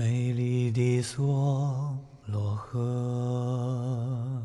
[0.00, 1.18] 美丽的梭
[2.24, 4.42] 罗河，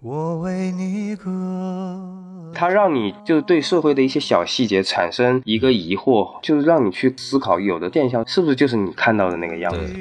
[0.00, 2.50] 我为你歌。
[2.52, 9.94] 它让你就对社会的一些小细节产生一个疑惑，就是让你去思考，有的现象是不是就是你看到的那个样子？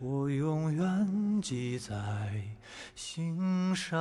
[0.00, 1.94] 我永远记在
[2.96, 3.98] 心上。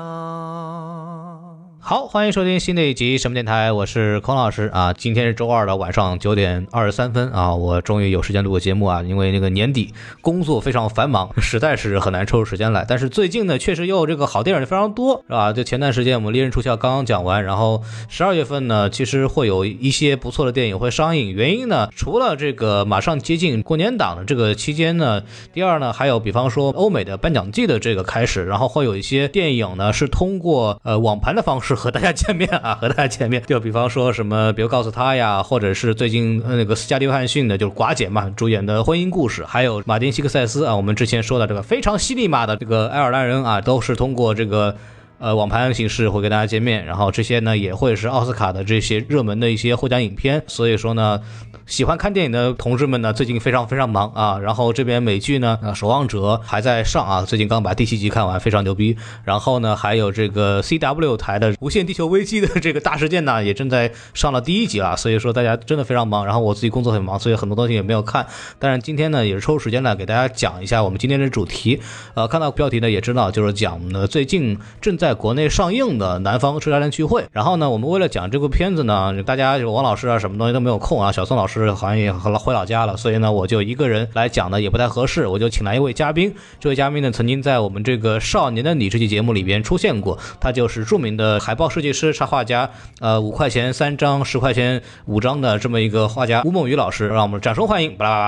[1.80, 4.94] 好，欢迎收听新的一集什么电台，我是孔老师啊。
[4.94, 12.86] 今天是周二的晚上九点二十三分啊，我终于有时间录个节目啊，因为那个年底工作非常繁忙，实在是很难抽出时间来。
[12.88, 15.52] 但是最近呢，确实又这个好电影非常多，是吧？
[15.52, 21.34] 就前段时间我们《猎人出鞘》刚刚讲完，然后十二月份呢，其实会有一些不错的电影会上映。
[21.34, 33.42] 原因呢，除了这个马上接近过年档的这个期间呢，第二呢，还有比方说欧美的颁奖季的这个开始，然后会有一些电影呢是通过呃网盘的方式和大家见面啊，和大家见面。
[33.48, 44.76] 就比方说什么，比如告诉他呀，或者是最近那个斯嘉丽约翰逊的，就是寡姐嘛主演的《婚姻故事》，还有马丁西克塞斯啊，我们之前说的这个非常犀利嘛的这个爱尔兰人啊，都是通过这个。
[45.24, 51.18] 呃，网盘形式会跟大家见面，然后这些呢也会是奥斯卡的这些热门的一些获奖影片，所以说呢，
[51.66, 54.38] 喜欢看电影的同志们呢，最近非常非常忙啊。
[54.38, 58.98] 然后这边美剧呢，呃，《守望者》还在上啊，最近刚把第七集看完，非常牛逼。
[59.24, 64.94] 然后呢，还有这个 CW 台的《无限地球危机》的这个大事件呢，也正在上了第一集啊。
[64.94, 68.28] 所以说大家真的非常忙，然后我自己工作很忙，所以很多东西也没有看。
[68.60, 71.80] 但是今天呢，也是抽时间来给大家讲一下我们今天的主题。
[72.14, 77.22] 呃，看到标题呢也知道，就是讲呢最近正在国内上映的《南方车站的聚会》。
[77.32, 86.34] 然后呢，我们为了讲这部片子呢，大家就王老师啊什么东西都没有空啊，小宋老师好像也回回老家了，所以呢，我就一个人来讲呢也不太合适，我就请来一位嘉宾。
[86.60, 92.70] 这位嘉宾呢，曾经在我们这个《少年的你》这期节目里边出现过，他就是著名的海报设计师、插画家，
[93.00, 97.96] 呃，五块钱三张，十块钱五张的这么一个画家吴梦雨老师，让我们掌声欢迎！
[97.96, 98.20] 巴拉巴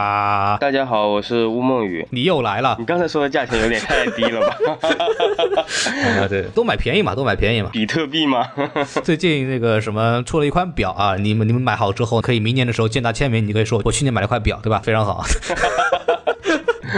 [0.51, 2.05] 拉，大家好，我是吴梦雨。
[2.11, 4.57] 你又来了你刚才说的价钱有点太低了吧？
[6.21, 6.27] 啊！
[6.27, 7.69] 对，都买便宜嘛，都买便宜嘛。
[7.71, 8.47] 比特币吗？
[9.03, 14.79] 最近那个什么出了一款表啊，你们你们买好之后，可以明年的时候见他签名，你可以说我去年买了块表，对吧？
[14.83, 15.23] 非常好。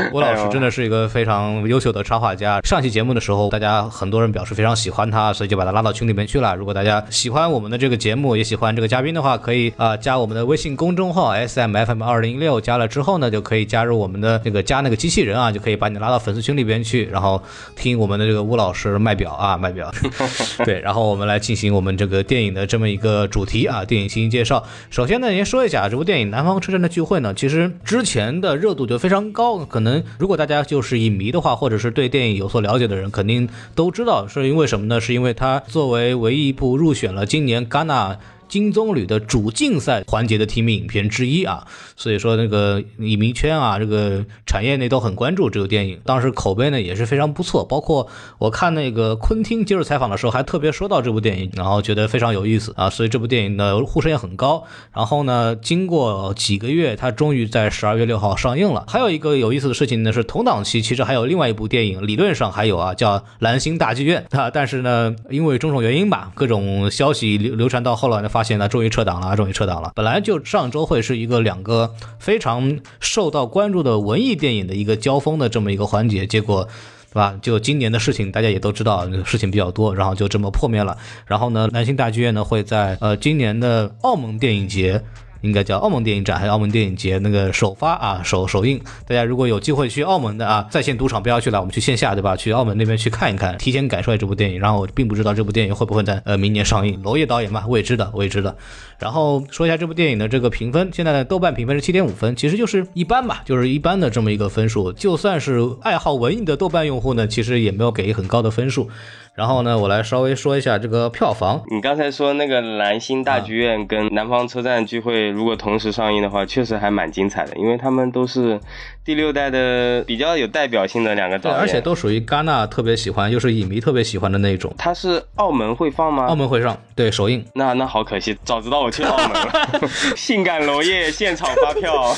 [0.14, 2.60] 吴老师真的是一个非常优秀的插画家。
[2.62, 6.56] 上期节目的时候，大家很多人表示非常喜欢他，所以就把他拉到群里面去了。
[6.56, 17.42] 如果大家喜欢我们的这个节目，也喜欢这个嘉宾的话，可以啊、加我们的微信公众号 S M F M 二零一六，加了之后呢，就可以加入我们的那个加那个机器人啊，就可以把你拉到粉丝群里边去，然后
[17.76, 19.92] 听我们的这个吴老师卖表啊，卖表。
[20.66, 24.64] 对，然后我们来进行我们这个电影的这么一个主题啊，电影进行介绍。
[24.90, 29.87] 首先呢，先说一下这部电影《南方车站的聚会》呢，其实之前的热度就非常高，可能
[30.20, 35.00] 如果大家就是影迷的话，或者是对电影有所了解的人，肯定都知道，是因为什么呢？
[35.00, 38.18] 是因为它作为唯一一部入选了今年戛纳。
[38.48, 41.66] 金棕榈的主竞赛环节的提名影片之一啊，
[41.96, 46.00] 所以说那个影迷圈啊，这个产业内都很关注这部电影。
[46.06, 54.64] 当时口碑呢也是非常不错，包括我看那个昆汀接受采访的时候，还特别说到这部电影，然后觉得非常有意思啊，所以这部电影的呼声也很高。
[54.94, 58.86] 然后呢，经过几个月，它终于在十二月六号上映了。
[58.88, 69.92] 还有一个有意思的事情呢，是同档期其实还有另外一部电影，理论上还有啊，叫《蓝星大剧院》啊，但是呢，因为种种原因吧，各种消息流流传到后来呢，发现呢，终于撤档了，终于撤档了。
[69.96, 76.68] 本来就上周会是一个两个非常受到关注的文艺电影的一个交锋的这么一个环节，结果。
[77.10, 77.34] 对吧？
[77.42, 80.96] 就今年的事情，大家也都知道，事情比较多，然后就这么破灭了。
[81.26, 85.02] 然后呢，南星大剧院呢会在呃今年的澳门电影节。
[85.42, 92.36] 应该叫澳门电影展还有澳门电影节那个首发啊首首映，大家如果有机会去澳门的啊，在线赌场不要去了，我们去线下对吧？
[92.36, 94.60] 去澳门那边去看一看，提前感受一下这部电影。
[94.60, 97.02] 然后我并不知道这部电影会不会在呃明年上映。
[97.04, 98.56] 娄烨导演嘛，未知的未知的。
[99.00, 104.92] 然后说一下这部电影的这个评分，现在的豆瓣评分是七点五分，其实就是一般吧，就是一般的这么一个分数。
[104.94, 108.90] 就算是爱好文艺的豆瓣用户呢，其实也没有给很高的分数。
[109.36, 111.62] 然后呢，我来稍微说一下这个票房。
[111.70, 118.60] 你刚才说那个蓝星大剧院跟南方车站聚会，如果同时上映的话，确实还蛮精彩的，因为他们都是
[119.06, 124.74] 第六代的比较有代表性的两个导对，演，而且都属于戛纳特别喜欢，又是影迷特别喜欢的那种。
[124.76, 126.26] 它是澳门会放吗？
[126.26, 127.46] 澳门会上，对首映。
[127.54, 129.88] 那那好可惜，早知道我我去澳门了。
[130.16, 132.16] 性感娄烨现场发票，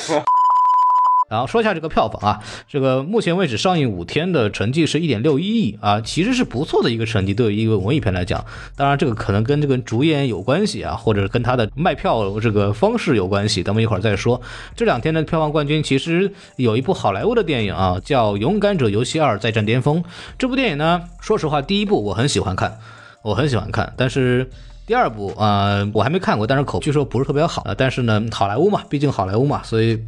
[1.27, 8.45] 然后说一下这个票房啊，这个目前为止上映五天的成绩是一点六一亿啊，其实是不错的一个成绩，对于一个文艺片来讲。
[8.75, 14.39] 当然，这个可能跟这个主演有关系啊，或者跟他的卖票这个方式有关系，咱们一会儿再说。
[14.75, 20.03] 这两天的票房冠军其实有一部好莱坞的电影啊，叫《勇敢者游戏二：再战巅峰》。
[20.37, 22.77] 这部电影呢，说实话，第一部我很喜欢看，
[23.23, 24.47] 我很喜欢看，但是。
[24.89, 27.61] 第二部啊、我还没看过，但是口据说不是特别好。
[27.63, 30.03] 呃但是呢，好莱坞嘛，毕竟好莱坞嘛，所以。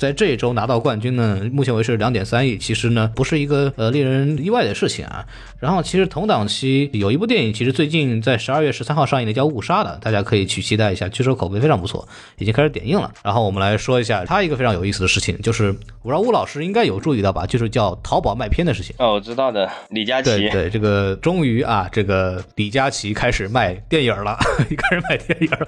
[0.00, 5.26] 在这一周拿到冠军呢，目前为止两点三亿，其实呢不是一个呃令人意外的事情啊。
[5.58, 12.08] 然后其实同档期有一部电影，其实最近在十二月十三号上映的叫《误杀》的，大家可以去期待一下，据说口碑非常不错，
[12.38, 13.12] 已经开始点映了。
[13.22, 15.66] 然后我们来说一下它一个非常有意思的事情，就是
[16.00, 18.96] 我不知道吴老师应该有注意到吧，就是叫淘宝卖片的事情。
[18.98, 20.30] 哦，我知道的，李佳琦。
[20.30, 24.38] 对对，这个终于啊，这个李佳琦开始卖电影了，
[24.78, 25.66] 开始卖电影了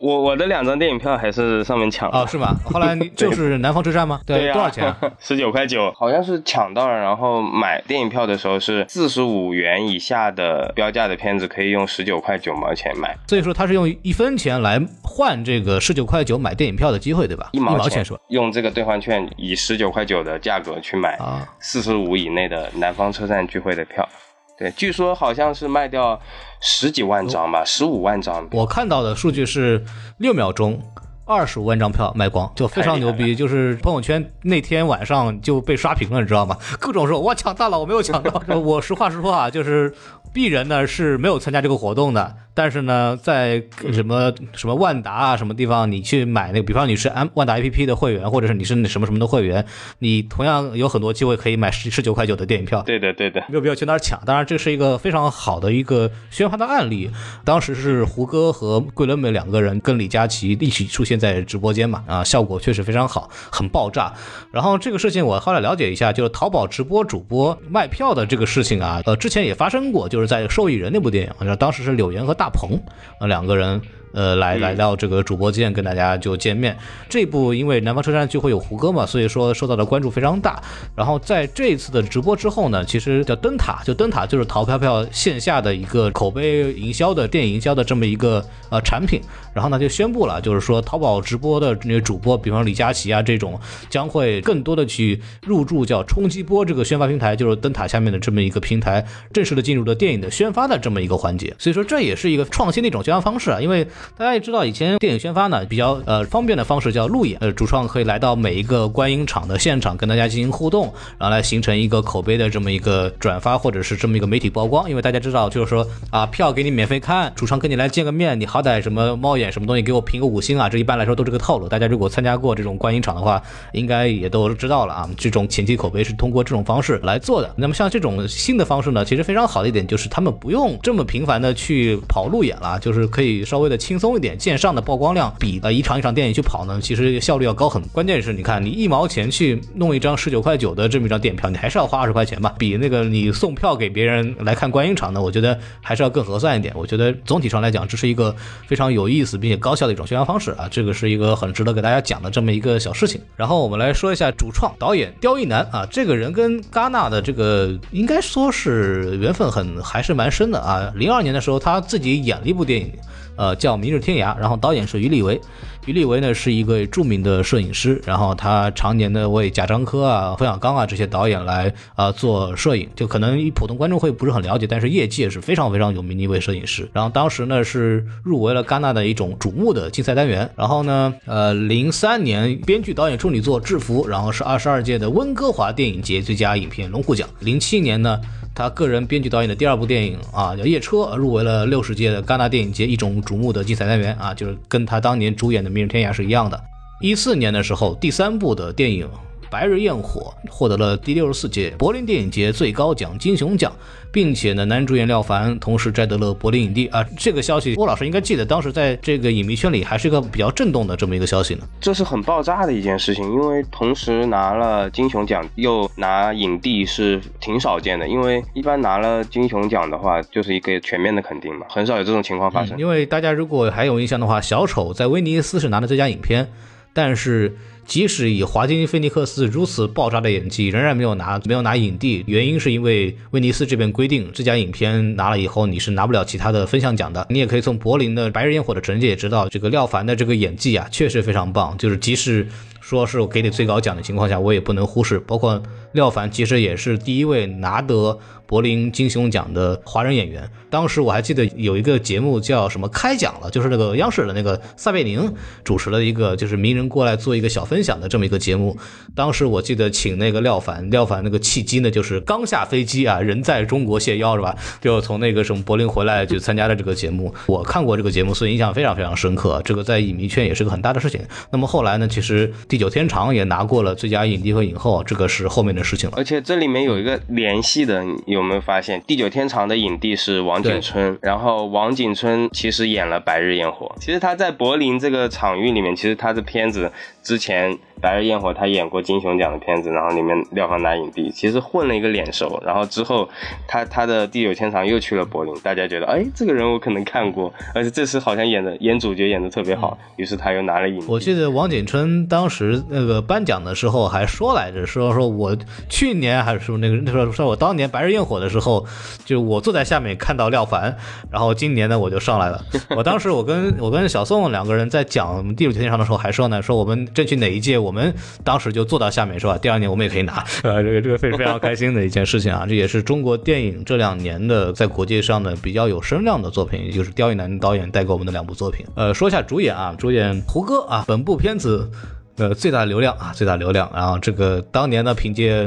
[0.00, 2.60] 我我的两张电影票还是上面抢的啊，是吗？
[2.62, 4.20] 后来你 就是南方车站吗？
[4.26, 4.96] 对呀、多少钱啊？
[5.18, 6.94] 十九块九，好像是抢到了。
[6.94, 17.50] 然后买电影票的时候是四十五元以下的标价的片子可以用十九块九毛钱买，所以说他是用一分钱来换这个十九块九买电影票的机会，对吧？
[17.52, 18.20] 一毛钱是吧？
[18.28, 24.08] 用这个兑换券以十九块九的价格去买啊，四十五以内的南方车站聚会的票。
[24.56, 26.20] 对，据说好像是卖掉
[26.60, 28.48] 十几万张吧，十五万张。
[28.52, 29.84] 我看到的数据是
[30.18, 30.80] 六秒钟。
[31.26, 33.34] 二十五万张票卖光，就非常牛逼。
[33.34, 36.56] 就是朋友圈那天晚上就被刷屏了，你知道吗？
[36.78, 38.42] 各种说我抢到了，我没有抢到。
[38.58, 39.94] 我实话实说啊，就是
[40.34, 42.36] 鄙人呢是没有参加这个活动的。
[42.56, 49.66] 但是呢，在什么什么万达啊什么地方，你去买那个，比方你是安万达 APP 的会员，或者是你是什么什么的会员，
[49.98, 52.80] 你同样有很多机会可以买十十九块九的电影票。
[52.82, 54.24] 对的，对的，没有必要去那儿抢。
[54.24, 57.10] 当然，这是一个非常好的一个宣发的案例。
[57.44, 64.12] 当时是胡歌和桂纶镁两个人跟李佳琦一起出现在直播间嘛，啊，效果确实非常好，很爆炸。
[64.52, 72.78] 然后这个事情我后来了解一下，就是淘宝直播主播卖票的这个事情啊，呃，之前也发生过，就是在《受益人》那部电影，当时是柳岩和大鹏
[73.20, 73.80] 呃两个人。
[74.14, 76.76] 呃，来来到这个主播间跟大家就见面。
[77.08, 80.62] 这部因为南方车站聚会有胡歌嘛，所以说受到的关注非常大。
[80.94, 89.20] 然后在这一次的直播之后呢，其实叫灯塔，就灯塔就是淘票票线下的一个口碑营销的电影营销的这么一个呃产品。
[89.52, 93.58] 然后呢就宣布了，就是说淘宝直播的那些主播，比方李佳琦啊这种，
[93.90, 101.54] 将会更多的去入驻叫冲击波这个宣发平台，就是灯塔下面的这么一个平台，正式的进入了电影的宣发的这么一个环节。
[101.58, 103.84] 所以说这也是一个创新的一种宣发方式啊，因为。
[104.16, 110.84] 大家也知道，以前电影宣发呢比较呃方便的方式叫路演，呃主创可以来到每一个观影场的现场跟大家进行互动，
[111.18, 114.88] 然后来形成一个口碑的这么一个转发或者是这么一个媒体曝光。
[114.88, 121.68] 因为大家知道，就是说啊票给你免费看，主创跟你来见个面，你好歹什么猫眼什么东西给我评个五星啊，这一般来说都是个套路。
[121.68, 123.42] 大家如果参加过这种观影场的话，
[123.72, 127.52] 应该也都知道了啊，这种前期口碑是通过这种方式来做的。
[127.56, 134.38] 那么像这种新的方式呢，其实非常好的一点就是他们不用这么频繁的去跑路演了，就是可以稍微的轻轻松一点。
[134.40, 137.80] 线上的曝光量比呃一场一场电影去跑呢，其实效率要高很。
[137.92, 142.52] 关键是你看，你一毛钱去弄一张十九块九的这么一张电影票，你还是要花二十块钱吧？
[142.58, 146.74] 比那个你送票给别人来看观影场呢，我觉得还是要更合算一点。
[146.76, 148.34] 我觉得总体上来讲，这是一个
[148.66, 153.20] 非常有意思并且高效的一种宣传方式啊，这个是一个很值得给大家讲的这么一个小事情。
[153.36, 160.92] 然后我们来说一下主创导演刁亦男啊，这个人跟戛纳的这个应该说是缘分很还是蛮深的啊。
[160.96, 162.90] 零二年的时候，他自己演了一部电影。
[163.36, 165.40] 呃，叫《明日天涯》，然后导演是于立维。
[165.86, 176.88] 于立维呢是一个著名的摄影师，然后他常年的为贾樟柯啊、冯小刚啊这些导演来啊、做摄影，就可能普通观众会不是很了解，但是业界是非常非常有名的一位摄影师。
[176.94, 180.48] 然后当时呢是入围了戛纳的一种瞩目的竞赛单元。
[180.56, 187.28] 然后呢，呃，零三年编剧导演处女作《制服》，然后是二十二届的温哥华电影节最佳影片龙虎奖。
[187.40, 188.18] 零七年呢。
[188.54, 196.62] 他个人编剧导演的第二部电影啊，叫《夜车》，入围了六十届的戛纳电影节一种瞩目的竞彩单元啊，就是跟他当年主演的《明日天涯》是一样的。
[197.00, 199.06] 一四年的时候，第三部的电影
[199.54, 203.72] 《白日焰火》获得了第六十四届柏林电影节最高奖金熊奖，
[204.10, 207.06] 并且呢，男主演廖凡同时摘得了柏林影帝啊。
[207.16, 211.60] 这个消息，郭老师应该记得，当时在这个影迷圈里还是一个比较震动的这么一个消息呢。
[211.80, 222.76] 这是很爆炸的一件事情，因为同时拿了金熊奖又拿影帝是挺少见的，因为一般拿了金熊奖的话，就是一个全面的肯定嘛，很少有这种情况发生。
[222.76, 226.50] 嗯、因为大家如果还有印象的话，小丑在威尼斯是拿了最佳影片，
[226.92, 227.56] 但是。
[227.86, 237.26] 即使以华金菲尼克斯如此爆炸的演技，仍然没有拿没有拿影帝，原因是因为威尼斯这边规定，这家影片拿了以后你是拿不了其他的分项奖的。
[237.30, 241.76] 你也可以从柏林的《白日焰火》的成绩也知道，这个廖凡的这个演技啊，确实非常棒。
[241.78, 242.46] 就是即使
[242.80, 245.18] 说是我给你最高奖的情况下，我也不能忽视。
[245.20, 245.62] 包括
[245.92, 248.18] 廖凡其实也是第一位拿得
[248.54, 250.48] 柏林金熊奖的华人演员。
[250.70, 255.34] 当时我还记得有一个节目叫什么开讲了，就是那个央视的那个撒贝宁
[255.64, 258.76] 主持了一个，就是名人过来做一个小分享的这么一个节目。
[259.12, 264.54] 当时我记得请那个廖凡，廖凡那个契机呢，就是刚下飞机啊，人在中国谢邀是吧？
[264.80, 267.34] 就从那个什么柏林回来就参加了这个节目。
[267.46, 269.60] 我看过这个节目，所以印象非常非常深刻。
[269.64, 271.20] 这个在影迷圈也是个很大的事情。
[271.50, 276.16] 那么后来呢，其实《地久天长》也拿过了最佳影帝和影后，这个是后面的事情了。
[276.16, 279.00] 而且这里面有一个联系的，有没有发现？
[279.04, 283.94] 《地久天长》的影帝是王景春，然后王景春其实演了《白日焰火》。
[284.00, 286.92] 其实他在柏林这个场域里面，其实他的片子
[287.24, 292.62] 之前《白日焰火》他演过金熊奖的片子，然后里面廖凡拿影帝，其实混了一个脸熟。
[292.64, 293.28] 然后之后
[293.66, 301.06] 他他的《地久天长》又去了柏林，大家觉得哎，这个人我可能看过，而且这次好像演的演主角演的特别好，于是他又拿了影帝。
[301.08, 305.56] 我记得王景春当时那个颁奖的时候还说来着，说说我
[305.88, 308.84] 去年还是说那个那时候说我当年《白日焰火》的时候。
[309.24, 310.94] 就我坐在下面看到廖凡，
[311.30, 312.62] 然后今年呢我就上来了。
[312.90, 319.56] 我当时我跟我跟小宋两个人在讲《地久天长的时候，还说呢，说我们争取哪一届，我们当时就做到下面是吧？
[319.56, 322.66] 第二年我们也可以拿，呃， 这个这个非非常开心的一件事情啊！
[322.68, 328.84] 这也是中国电影这两年的在国际上的比较有声量的作品，也就是刁亦男导演带给我们的两部作品。
[328.96, 331.88] 呃，说一下主演啊，主演胡歌啊，本部片子
[332.36, 333.90] 呃最大流量啊，最大流量。
[333.94, 335.66] 然后这个当年呢，凭借。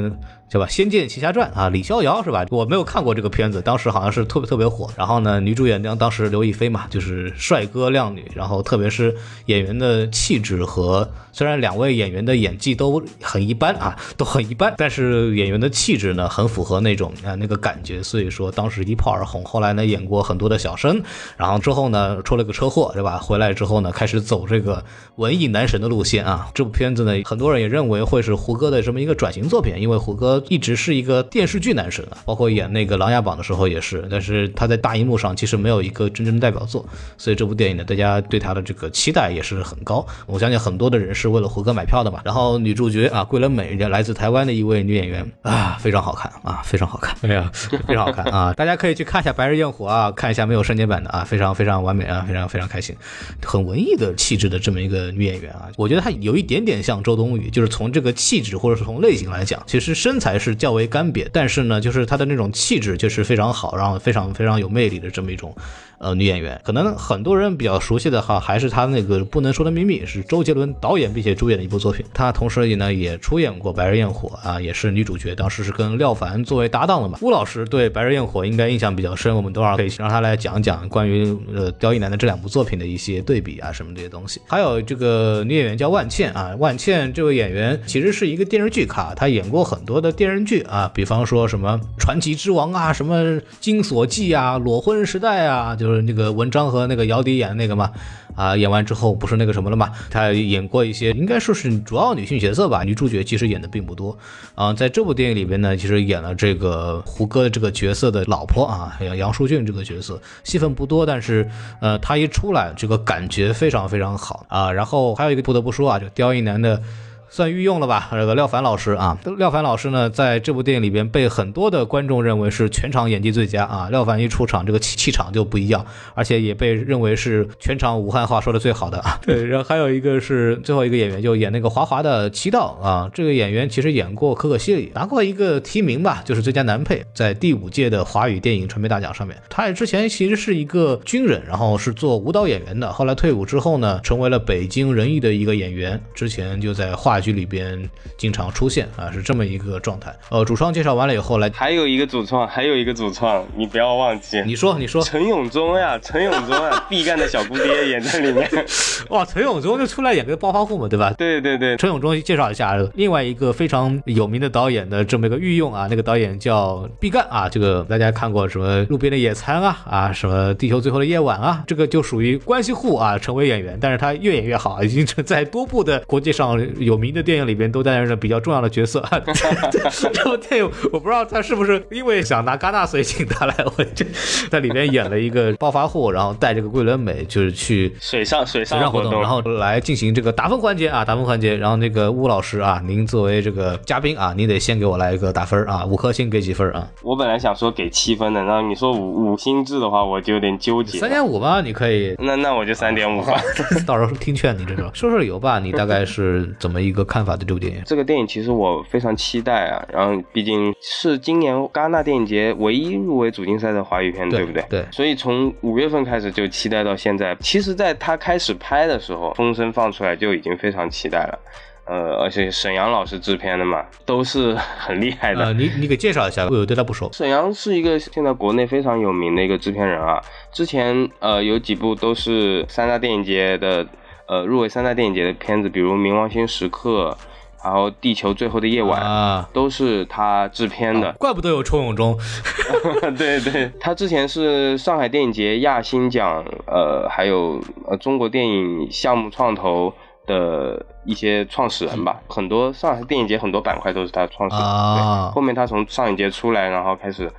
[0.50, 0.66] 是吧？
[0.70, 2.46] 《仙剑奇侠传》啊，李逍遥是吧？
[2.52, 4.90] 我没有看过这个片子，当时好像是特别特别火。
[4.96, 9.14] 然后呢，女主演当当时刘亦菲嘛，就是帅哥靓女，然后特别是
[9.48, 19.44] 演员的气质和虽然两位演员的演技都很一般啊，都很一般，但是演员的气质呢很符合那种啊那个感觉，所以说当时一炮而红。
[19.44, 21.02] 后来呢，演过很多的小生，
[21.36, 23.18] 然后之后呢出了个车祸，对吧？
[23.18, 24.86] 回来之后呢，开始走这个
[25.18, 26.50] 文艺男神的路线啊。
[26.54, 30.37] 这部片子呢，很多人也认为会是胡歌的这么一个转型作品，因为胡歌。
[30.48, 36.86] 一直是一个电视剧男神啊，包括演那个《琅琊榜》的时候也是，但是他在大荧幕上其实没有一个真正的代表作，
[37.18, 40.06] 所以这部电影呢，大家对他的这个期待也是很高。
[40.26, 42.22] 我相信很多的人是为了胡歌买票的嘛。
[42.24, 48.54] 然后女主角啊，桂纶镁，来自台湾的一位女演员啊，非常好看啊，非常好看，哎呀，非常好看啊！
[48.54, 52.96] 大家可以去看一下《白日焰火》啊，看一下没有删减版的啊，非常非常完美啊，非常非常开心，
[53.44, 60.27] 很文艺的气质的这么一个女演员啊，我觉得她有一点点像周冬雨，就是从这个气质或者是从类型来讲，其实身材。
[60.28, 65.56] 还是较为干瘪，但是呢，就是他的那种气质就是非常好，然后非常非常有魅力的这么一种。
[66.00, 72.06] 呃，女演员可能很多人比较熟悉的哈，还是她那个不能说的秘密，是周杰伦导演并且主演的一部作品。
[72.14, 77.18] 她同时也呢也出演过《白日焰火》啊，也是女主角，当时是跟廖凡作为搭档的嘛。
[77.24, 84.40] 吴老师对《白日焰火》应该印象比较深，我们等会儿可以让他来讲讲关于呃刁亦男的这两部作品的一些对比啊什么这些东西。
[84.46, 93.24] 还有这个女演员叫万茜啊，万茜这位演员其实是一个电视剧咖，她演过很多的电视剧啊，比方说什么《传奇之王》啊，什么
[93.60, 95.87] 《金锁记》啊，《裸婚时代》啊，就。
[95.88, 97.90] 就是那个文章和那个姚笛演的那个嘛，
[98.36, 99.90] 啊，演完之后不是那个什么了嘛？
[100.10, 102.84] 他演过一些，应该说是主要女性角色吧。
[102.84, 104.18] 女主角其实演的并不多
[104.54, 104.74] 啊。
[104.74, 114.70] 在这部电影里边呢，其实演了这个胡歌的这个角色的老婆啊，杨杨淑俊这个角色，戏份不多，但是呃，他一出来，这个感觉非常非常好啊。
[114.70, 116.82] 然后还有一个不得不说啊，就刁亦男的。
[117.30, 123.90] 算御用了吧，这个廖凡老师啊，廖凡老师呢，在这部电影里边被很多的观众认为是全场演技最佳啊。
[123.92, 129.20] 廖凡一出场，这个气气场就不一样，而且也被认为是全场武汉话说的最好的啊。
[129.22, 133.10] 对，然后还有一个是最后一个演员，就演那个华华的七道啊。
[133.14, 139.36] 这个演员其实演过《可可西里》，拿过一个提名吧，就是最佳男配，在第五届的华语电影传媒大奖上面。
[139.50, 146.02] 他之前其实是一个军人，然后是做舞蹈演员的，后来退伍之后呢，成为了北京人艺的一个演员。
[146.16, 147.17] 之前就在话。
[147.20, 150.16] 剧里边经常出现啊，是这么一个状态。
[150.30, 154.42] 呃，主创介绍完了以后，来还有一个主创，还有一个主创，你不要忘记。
[154.46, 158.48] 你说，你说，陈永忠呀， 陈永忠啊，毕赣的小姑爹演在里面。
[159.10, 161.12] 哇，陈永忠就出来演个暴发户嘛，对吧？
[161.18, 161.76] 对对对。
[161.78, 177.07] 陈永忠介绍一下，另外一个非常有名的导演的这么一个御用啊，那个导演叫毕赣啊，这个大家看过什么《路边的野餐》啊啊，什么《地球最后的夜晚》啊，这个就属于关系户啊，成为演员，但是他越演越好，已经在多部的国际上有名。
[177.12, 179.04] 的电影里边都担任着比较重要的角色。
[180.14, 183.56] 这部电影我不知道他是不是因为想拿戛纳，所以请他来。
[183.78, 184.06] 我就
[184.50, 191.56] 在里面演了一个暴发户，然后带这个桂纶镁，就是去水上水上活动，然后来进行这个打分环节啊，打分环节。
[191.56, 196.88] 然后那个巫老师啊，您作为这个嘉宾啊，您得先给我来一个打分啊，五颗星给几分啊？
[197.02, 201.00] 我本来想说给七分的，然后你说五五星制的话，我就有点纠结。
[201.00, 202.16] 三点五吧，你可以。
[202.20, 203.34] 那那我就三点五吧。
[203.86, 205.60] 到时候听劝你这种，说说理由吧。
[205.60, 206.97] 你大概是怎么一个？
[206.98, 207.38] 个看法？
[207.38, 207.82] 的这部电影？
[207.86, 214.66] 这个电影其实我非常期待啊，然后毕竟是今年戛纳电影节唯一入围主竞赛的华语片，对不对？
[214.70, 214.86] 对。
[214.92, 217.38] 所以从五月份开始就期待到现在。
[217.40, 221.40] 其实，在他开始拍的时候，风声放出来就已经非常期待了。
[221.86, 225.46] 呃，而且沈阳老师制片的嘛，都是很厉害的。
[225.46, 227.10] 呃，你你给介绍一下，我对他不熟。
[227.14, 230.20] 沈阳是一个现在国内非常有名的一个制片人啊，
[230.52, 233.88] 之前呃有几部都是三大电影节的，
[234.28, 237.18] 呃入围三大电影节的片子，比如《冥王星时刻》，
[237.66, 241.12] 然后《地球最后的夜晚》啊，都是他制片的。
[241.14, 242.18] 怪不得有抽永中。
[243.18, 249.94] 对对， 他之前是上海电影节亚新奖，呃，还有呃中国电影项目创投。
[250.28, 254.62] 的一些创始人吧，很多上海电影节很多板块都是他创始的。
[254.62, 257.32] 对，后面他从上影节出来，然后开始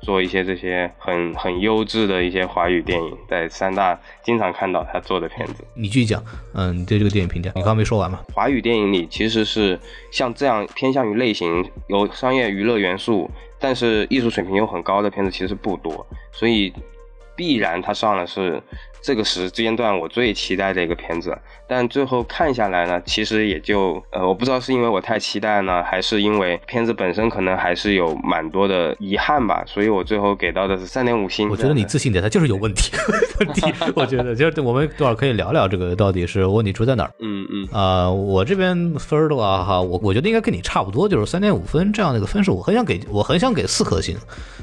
[0.00, 5.64] 做一些这些很很优质的一些华语电影，在三大经常看到他做的片子。
[5.74, 6.22] 你继续讲，
[6.54, 8.20] 嗯，你对这个电影评价，你刚刚没说完吗？
[8.32, 9.78] 华语电影里其实是
[10.10, 16.72] 像这样偏向于类型，有商业娱乐元素，但是艺术水平又很高的片子其实不多，所以
[17.34, 18.62] 必然他上了是。
[19.06, 31.48] 这个时间段我最期待的一个片子，但最后看下来呢，其实也就呃，我不知道是因为我太期待呢，还是因为片子本身可能还是有蛮多的遗憾吧，所以我最后给到的是三点五星。
[31.48, 32.90] 我觉得你自信点，它就是有问题。
[33.38, 37.12] 问题， 我觉得就是我们多少可以聊聊这个到底是问题出在哪儿。
[37.20, 37.68] 嗯嗯。
[37.70, 42.56] 啊，我这边分的话哈，我我觉得应该跟你差不多，就是三点五分这样的一个分数。
[42.56, 44.16] 我很想给我很想给四颗星，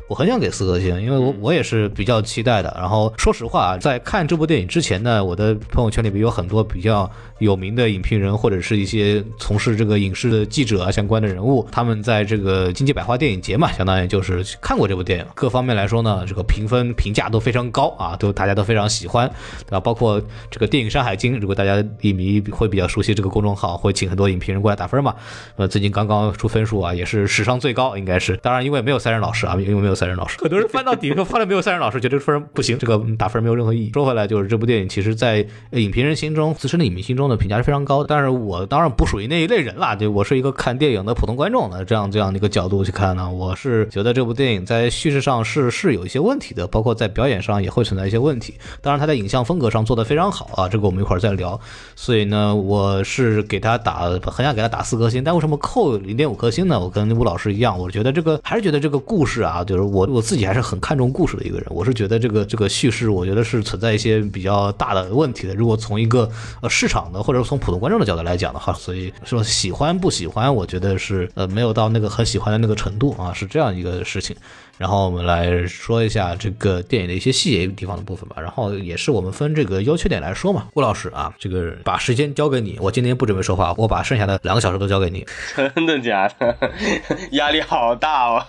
[0.09, 2.75] 我很想给四颗星，因为我我也是比较期待的。
[2.77, 19.29] 然后说实话，在看这这部电影之前呢，我的朋友圈里边有很多比较有名的影评人，或者是一些从事这个影视的记者啊相关的人物，他们在这个金鸡百花电影节嘛，相当于就是看过这部电影，各方面来说呢，这个评分评价都非常高啊，都大家都非常喜欢，
[19.67, 19.79] 对吧？
[19.79, 25.13] 包括这个电影《山海经》，如果大家影迷会比较熟悉这个公众号，会请很多影评人过来打分嘛。
[25.57, 28.35] 呃，最近刚刚出分数啊，也是史上最高，应该是。
[28.37, 33.91] 当然，因为没有三人老师啊，因为没有三人老师，很多人翻到底说翻了没有三人老师，觉得这分不行，这个打分没有任何意义。
[33.93, 34.89] 说回 来，就是这部电影。
[34.89, 38.08] 其实，在影评人心中，资深的影迷心中的评价是非常高的。
[38.08, 48.55] 但是我当然不属于那一类人啦，就我是一个看电影的普通观众的这样这样的一个角度去看呢，我是觉得这部电影在叙事上是是有一些问题的，包括在表演上也会存在一些问题。
[48.82, 51.60] 当然，它在影像风格上做得非常好啊，这个我们一会儿再聊。
[51.96, 56.79] 所以呢，我是给他打很想给他打四颗星，但为什么扣零点五颗星呢？
[56.79, 61.68] 我跟吴老师一样，我觉得这个还是觉得这个故事啊，就是我我自己还是很看重故事的一个人。
[61.70, 64.94] 我是觉得这个这个叙事，我觉得是存在一些比较大。
[64.94, 66.29] 的问题的，如果从一个
[66.61, 74.35] 呃市场的或者从普通观众的角度来讲的话，所以说喜欢不喜欢，我觉得是呃没有到那个很喜欢的那个程度啊，是这样一个事情。
[74.77, 78.35] 然后我们来说一下这个电影的一些细节地方的部分吧。
[78.39, 80.68] 然后也是我们分这个优缺点来说嘛。
[80.74, 85.25] 顾老师啊，这个把时间交给你，我今天不准备说话，我把剩下的两个小时都交给你。
[85.75, 86.55] 真的假的？
[87.31, 88.46] 压力好大哦。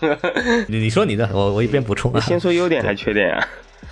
[0.69, 2.21] 你你说你的，我我一边补充。
[2.21, 3.49] 先说优点还是缺点啊？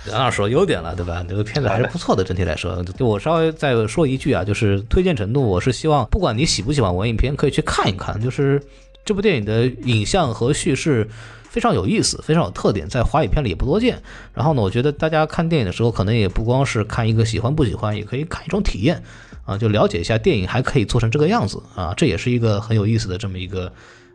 [0.09, 1.25] 当然说优点了，对吧？
[1.27, 2.83] 这个片子还是不错的，整体来说。
[2.97, 8.19] 就我稍微再说一句啊，就是推荐程度，我是希望不管你喜不喜欢文艺片，可以去看一看。
[8.21, 8.61] 就是
[9.05, 11.07] 这部电影的影像和叙事
[11.49, 14.01] 非常有意思，非常有特点，在华语片里也不多见。
[14.33, 19.01] 然后呢，我觉得大家看电影的时候，可能也不光是看一个喜欢不喜欢，也可以看一种体验
[19.45, 23.71] 啊，就了解一下电影还可以做成这个样子啊，这也是一个很有意思的这么一个。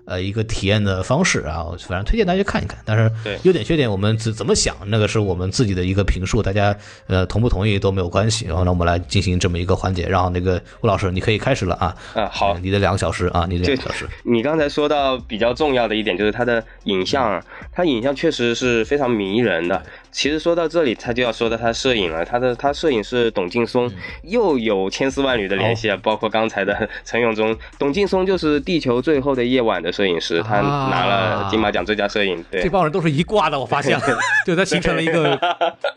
[0.09, 2.79] 呃，一个体验的方式啊，反正推荐大家看一看。
[2.85, 6.75] 但是优点缺点我们怎怎么想，那个是我们自己的一个评述，大家
[7.09, 8.47] 呃同不同意都没有关系。
[8.47, 11.95] 然后呢，我们来进行这么一个环节，然后那个吴老师你可以开始了啊。
[12.15, 14.09] 啊，好，你的两个小时啊，你的两个小时。
[14.25, 19.83] 你刚才说到比较重要的一点就是它的影像，它影像确实是非常迷人的。
[20.19, 22.25] 其实说到这里，他就要说到他摄影了。
[22.25, 23.89] 他的他摄影是董劲松，
[24.25, 27.57] 又有千丝万缕的联系啊，包括刚才的陈永忠。
[27.79, 32.45] 董劲松就是《地球最后的夜晚》的摄影师，他拿了金马奖最佳摄影。
[32.51, 33.97] 对，这帮人都是一挂的，我发现，
[34.45, 35.39] 就他形成了一个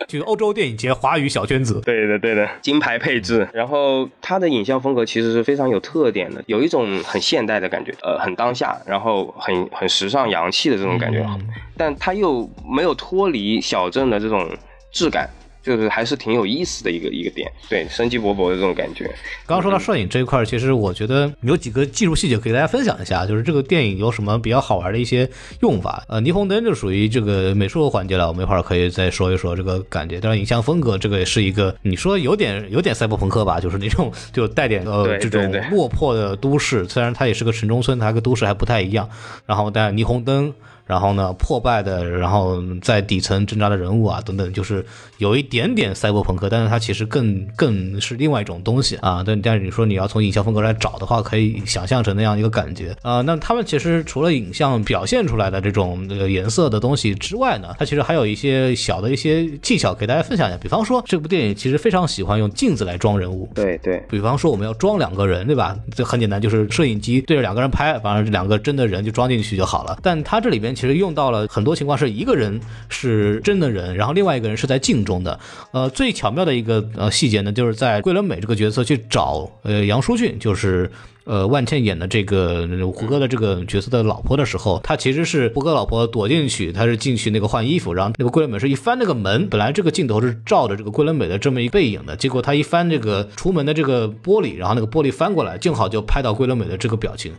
[0.07, 1.81] 就欧洲电影节华语小圈子。
[1.83, 3.49] 对的，对的，金牌配置。
[3.51, 11.27] 然后他的影像风格其实是非常有特点的，有一种很现代的感觉，呃，很当下，然后很很时尚洋气的这种感觉，
[11.75, 14.10] 但他又没有脱离小镇。
[14.11, 14.47] 的这种
[14.91, 15.29] 质感，
[15.63, 19.05] 就是还是挺有意思的一个一个点，对，生机勃勃的这种感觉。
[19.45, 25.29] 刚刚说到摄影这一块，其实我觉得有几个技术细节可以大家分享一下，就是这个电影有什么比较好玩的一些
[25.61, 26.03] 用法。
[26.07, 30.19] 呃，霓虹灯就属于这个美术环节了，我们一会儿可以再说一说这个感觉。
[30.19, 39.07] 当然，影像风格这个也是一个，你说有点有点赛博朋克吧，就是那种就带点呃这种落魄的都市，虽然它也是个城中村，它跟都市还不太一样。
[39.45, 40.51] 然后但霓虹灯。
[40.91, 44.85] 然后呢破败的，然后在底层挣扎的人物啊等等，就是
[45.19, 49.23] 有一点点赛博朋克，但是它其实更更是另外一种东西啊。
[49.25, 53.21] 但但是你说你要从影像风格来找的话，可以想象成那样一个感觉啊。
[53.21, 60.57] 那他们其实除了影像表现出来的这种这个颜色的东西之外呢，它其实还有一些小的一些技巧给大家分享一下。
[60.57, 63.49] 比方说，这部电影其实非常喜欢用镜子来装人物。
[63.55, 65.73] 对对，比方说我们要装两个人，对吧？
[65.95, 69.97] 这很简单，就是摄影机对着两个人拍，反正这两个真的人就装进去就好了。
[70.03, 75.39] 但它这里边其实用到了很多情况是一个人是真的人，然后另外一个人是在镜中的。
[75.71, 80.89] 呃，最巧妙的一个呃细节呢，就是在桂纶镁这个角色去找呃杨淑俊，就是。
[81.23, 97.31] 呃，万茜演的这个胡歌的这个角色的老婆的时候，她其实是胡歌老婆躲进去，她是进去那个换衣服，然后那个桂纶镁是一翻那个门，本来这个镜头是照着这个桂纶镁的这么一背影的，结果他一翻这个出门的这个玻璃，然后那个玻璃翻过来，正好就拍到桂纶镁的这个表情。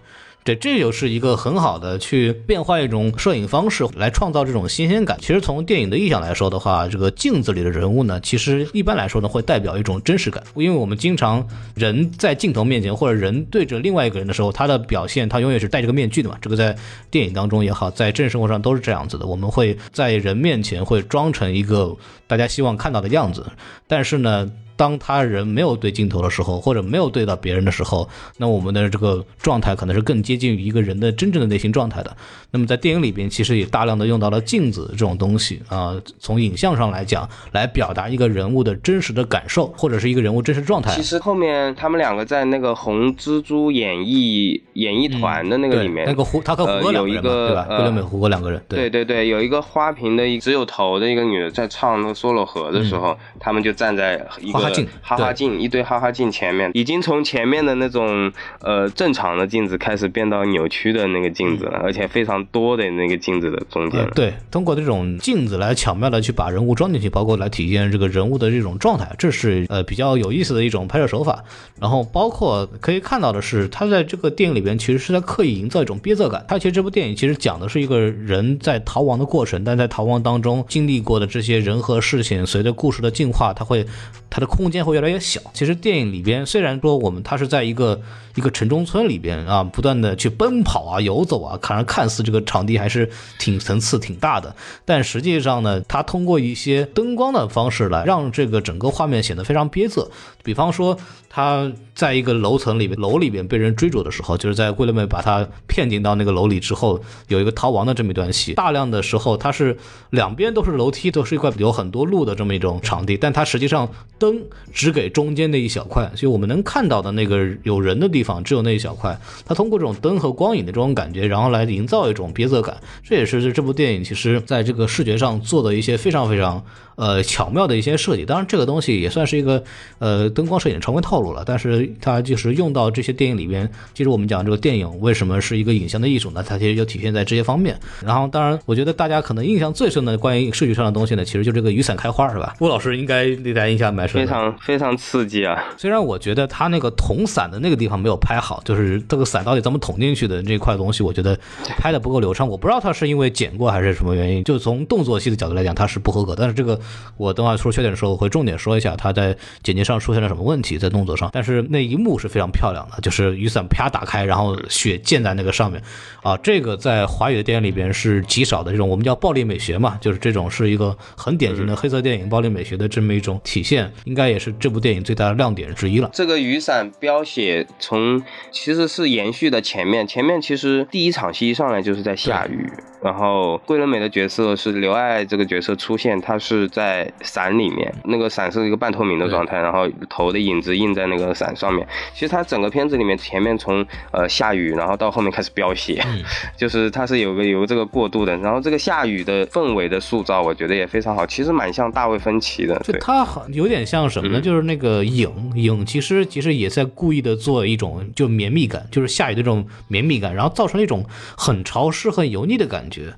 [0.44, 5.16] 对，这就是一个很好的去变换一种摄影方式来创造这种新鲜感。
[5.20, 16.36] 其实从电影的意象来说的话，这个镜子里的人物呢，其实一般来说呢会代表一种真实感，因为我们经常人在镜头面前或者人对着另外一个人的时候，他的表现他永远是戴着个面具的嘛。
[16.42, 16.76] 这个在
[17.08, 19.24] 电影当中也好，在真实生活上都是这样子的。
[19.24, 23.46] 我们会在人面前会装成一个大家希望看到的样子，
[23.86, 24.50] 但是呢。
[24.76, 28.08] 当他人没有对镜头的时候，或者没有对到别人的时候，
[28.38, 32.16] 那我们的这个状态可能是更接近于一个人的真正的内心状态的。
[32.50, 40.94] 那么在电影里边，其实也大量的用到了镜子这种东西啊，从影像上来讲，来表达一个人物的真实的感受，或者是一个人物真实状态。
[40.94, 47.64] 其实后面他们两个在那个红蜘蛛演艺演艺团的那个里面，那个胡他和胡歌两个人对吧？
[47.68, 48.62] 桂纶镁、胡歌两个人。
[48.68, 54.61] 对对对，有一个花瓶的只有头的一个女的在唱那个《梭罗河》的时候，他们就站在一个。
[55.00, 64.08] 哈哈镜，一堆哈哈镜前面，已经从前面的那种呃正常的镜子开始变到扭曲的那个镜子了，而且非常多的那个镜子的中间。
[64.14, 71.42] 对，通过这种镜子来巧妙的去把人物装进去，包括来体现这个人物的这种状态，这是呃比较有意思的一种拍摄手法。
[71.80, 76.44] 然后包括可以看到的是，他在这个电影里边其实是在刻意营造一种憋塞感。
[76.48, 83.84] 他其实这部电影其实讲的是一个人在逃亡的过程，但在逃亡当中经历过的这些人和事情，随着故事的进化，他会
[84.32, 85.42] 它的空间会越来越小。
[85.52, 88.00] 其实电影里边虽然说我们它是在一个
[88.34, 100.08] 一个城中村里边啊，不断的去奔跑啊、游走啊，看看似这个场地还是挺层次挺大的，但实际上呢，他通过一些灯光的方式来让这个整个画面显得非常憋仄。
[100.44, 100.98] 比方说
[101.30, 108.54] 他在一个楼层里面，楼里边被人追逐的时候，就是在桂纶镁把他骗进到那个楼里之后，有一个逃亡的这么一段戏。
[108.54, 109.76] 大量的时候，它是
[110.10, 114.42] 两边都是楼梯，都是一块有很多路的这么一种场地，但它实际上灯
[114.72, 119.18] 只给中间那一小块，所以我们能看到的那个有人的地地方只有那一小块。
[119.44, 122.76] 他通过这种灯和光影的这种感觉，然后来营造一种憋塞感。
[123.02, 126.64] 这也是这部电影其实在这个视觉上做的一些非常非常
[126.96, 128.24] 呃巧妙的一些设计。
[128.24, 129.62] 当然，这个东西也算是一个
[129.98, 133.70] 呃灯光摄影的常规套路了，但是它就是用到这些电影里边。
[133.94, 136.44] 其实我们讲这个电影为什么是一个影像的艺术呢？
[136.46, 137.78] 它其实就体现在这些方面。
[138.04, 142.54] 然后，当然，我觉得大家可能印象最深的关于视觉上的东西呢，其实就这个雨伞开花，是吧？
[142.58, 145.64] 郭老师应该对大家印象蛮深，非常非常刺激啊！
[145.76, 151.38] 虽然我觉得他那个捅伞的那个地方没有拍好，就是这个伞到底怎么捅进去的这块东西，我觉得
[151.78, 152.48] 拍的不够流畅。
[152.48, 154.44] 我不知道他是因为剪过还是什么原因。
[154.44, 156.34] 就从动作戏的角度来讲，它是不合格。
[156.36, 156.78] 但是这个
[157.16, 161.30] 我等会说缺点的时候，我会重点说一下他在剪辑上出现了什么问题，在动作上。
[161.32, 165.82] 但是那一幕是非常漂亮的，就是雨伞啪打开，然后血溅在那个上面，
[166.22, 176.10] 啊，这个在华语的电影里边是极少的这种我们叫暴力美学嘛，就是这种是一个很典型的黑色电影暴力美学的这么一种体现，应该也是这部电影最大的亮点之一了。
[176.12, 182.70] 这个雨伞飙血从其实是延续的前面，前面其实第一场戏一上来就是在下雨，
[183.02, 191.86] 然后桂纶镁的角色是刘爱这个角色出现，她是在伞里面，那个伞是一个半透明的状态，然后头的影子映在那个伞上面。
[192.14, 196.02] 其实它整个片子里面前面从呃下雨，然后到后面开始飙血，
[196.56, 204.40] 就是它是有个有这个过渡的，然后这个下雨的氛围的塑造，我觉得也非常好，其实蛮像大卫芬奇的，就它有点像什么呢？
[204.40, 211.04] 就是那个影影，其实其实也在故意的做一种就绵密感，就是下雨的这种绵密感，然后造成一种
[211.36, 213.12] 很潮湿、很油腻的感觉。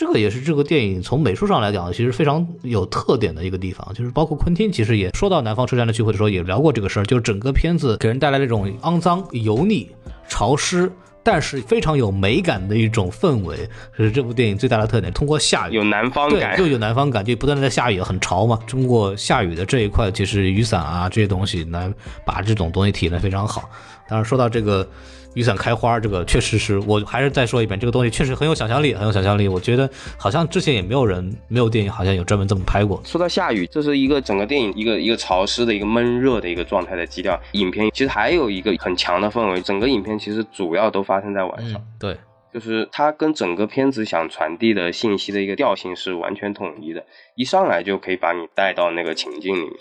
[0.00, 9.90] 这个也是这个电影从美术上来讲，其实非常有特点的一个地方，就是包括昆汀其实也说到《南方车站的聚会》的时候也聊过这个事儿，就是整个片子给人带来这种肮脏、油腻、
[10.26, 10.90] 潮湿。
[11.22, 15.12] 但是非常有美感的一种氛围，这是这部电影最大的特点。
[15.12, 18.58] 通过下雨，有南方感，就有南方感，就不断的在下雨，很潮嘛。
[18.66, 21.92] 通过下雨的这一块，其实雨伞啊这些东西，来
[22.24, 23.68] 把这种东西体现的非常好。
[24.08, 24.88] 当然说到这个
[25.34, 29.46] 雨伞开花，这个确实是我还是再说一遍，这个东西确实很有想象力，很有想象力。
[29.46, 33.00] 我觉得好像之前也没有人没有电影好像有专门这么拍过。
[33.04, 37.40] 说到下雨，这是一个整个电影一个一个潮湿的一个闷热的一个状态的基调。
[37.52, 41.80] 影片其实还有一个很强的氛围，整个影片其实主要都发生在晚上。
[41.80, 42.16] 嗯，对，
[42.52, 47.04] 就是它跟整个片子想传递的信息的一个调性是完全统一的，
[47.36, 49.72] 一上来就可以把你带到那个情境里面，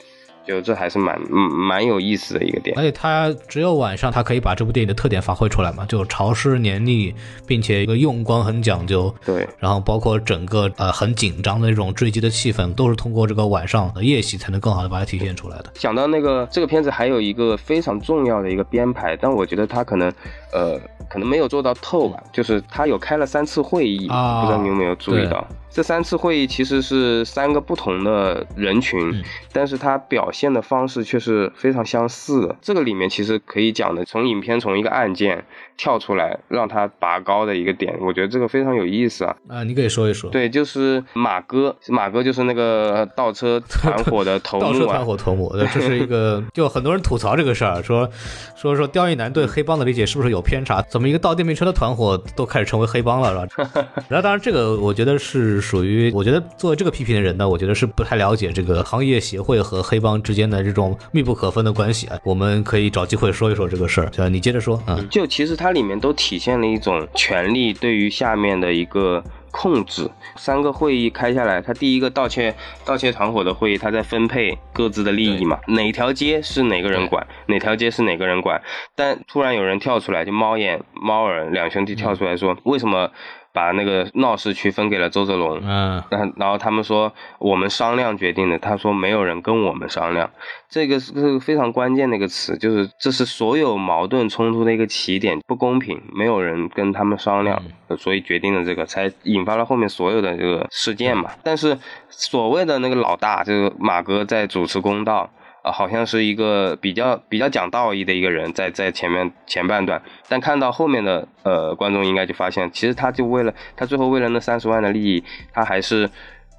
[0.46, 2.84] 就这还是蛮嗯蛮有意思的一个点而。
[2.84, 7.14] 且它只有晚上，它可以把这部电影的特点发挥出来嘛，就潮湿黏腻，
[7.46, 15.72] 并且一个用光很讲究，对，然后包括整个呃很紧张的那种坠机的气氛，都是通过这个晚上的夜戏才能更好的把它体现出来的。
[15.76, 20.12] 想到那个这个片子还有一个非常重要的一个编排，但我觉得他可能
[20.52, 25.48] 呃可能没有做到透吧，就是他有开了三次会议，啊不知道你有没有注意到？
[25.70, 32.56] 这三次会议其实是三个不同的人群，嗯但是它表现的方式却是非常相似的。
[32.62, 35.46] 这个里面其实可以讲的，从影片从一个案件
[35.80, 39.34] 跳出来，让他拔高的一个点，我觉得这个非常有意思啊。
[39.48, 40.30] 啊、你可以说一说。
[40.30, 45.06] 对，就是马哥，马哥就是那个 倒车团伙的头目倒车团。
[45.06, 48.10] 伙头目，对这是一个，就很多人吐槽这个事儿，说
[48.58, 50.82] 说说刁亦男对黑帮的理解是不是有偏差？
[50.90, 53.86] 怎么一个倒电瓶车的团伙都开始成为黑帮了，是吧？
[54.12, 62.18] 那当然，这个我觉得是属于，我觉得作为这个批评的人呢，我觉得是不太了解这个行业协会和黑帮之间的这种密不可分的关系啊。
[62.26, 70.10] 我们可以找机会说一说这个事儿，就你接着说，嗯，就其实它里面都体现了一种权力对于下面的一个控制。
[70.36, 78.60] 三个会议开下来，他第一个盗窃盗窃团伙的会议，他在分配各自的利益嘛，哪条街是哪个人管，哪条街是哪个人管。
[78.96, 83.12] 但突然有人跳出来，就猫眼、猫耳两兄弟跳出来说，为什么
[83.52, 85.60] 把那个闹市区分给了周泽龙？
[85.64, 88.58] 嗯，然后，然后他们说我们商量决定的。
[88.60, 90.30] 他说没有人跟我们商量，
[90.70, 97.62] 这个是个非常关键的一个词，就是这是所有矛盾冲突的一个起点，不公平，没有人跟他们商量，
[97.98, 101.32] 所以决定了这个，才引发了后面所有的这个事件嘛。
[101.44, 101.78] 但是
[102.10, 105.30] 所谓的那个老大，就是马哥在主持公道。
[105.62, 116.10] 啊，好像是一个比较比较讲道义的一个人，在在前面前半段，但看到后面的呃观众应该就发现，其实他就为了他最后为了那三十万的利益，他还是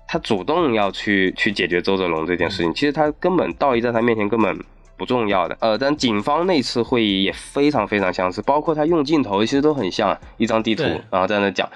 [0.06, 2.74] 他主动要去去解决周泽龙这件事情。
[2.74, 4.58] 其实他根本道义在他面前根本
[5.00, 5.56] 不重要的。
[5.60, 11.66] 呃，但警方那次会议也非常非常相似，包括他用镜头其实都很像，一张地图，然后在那讲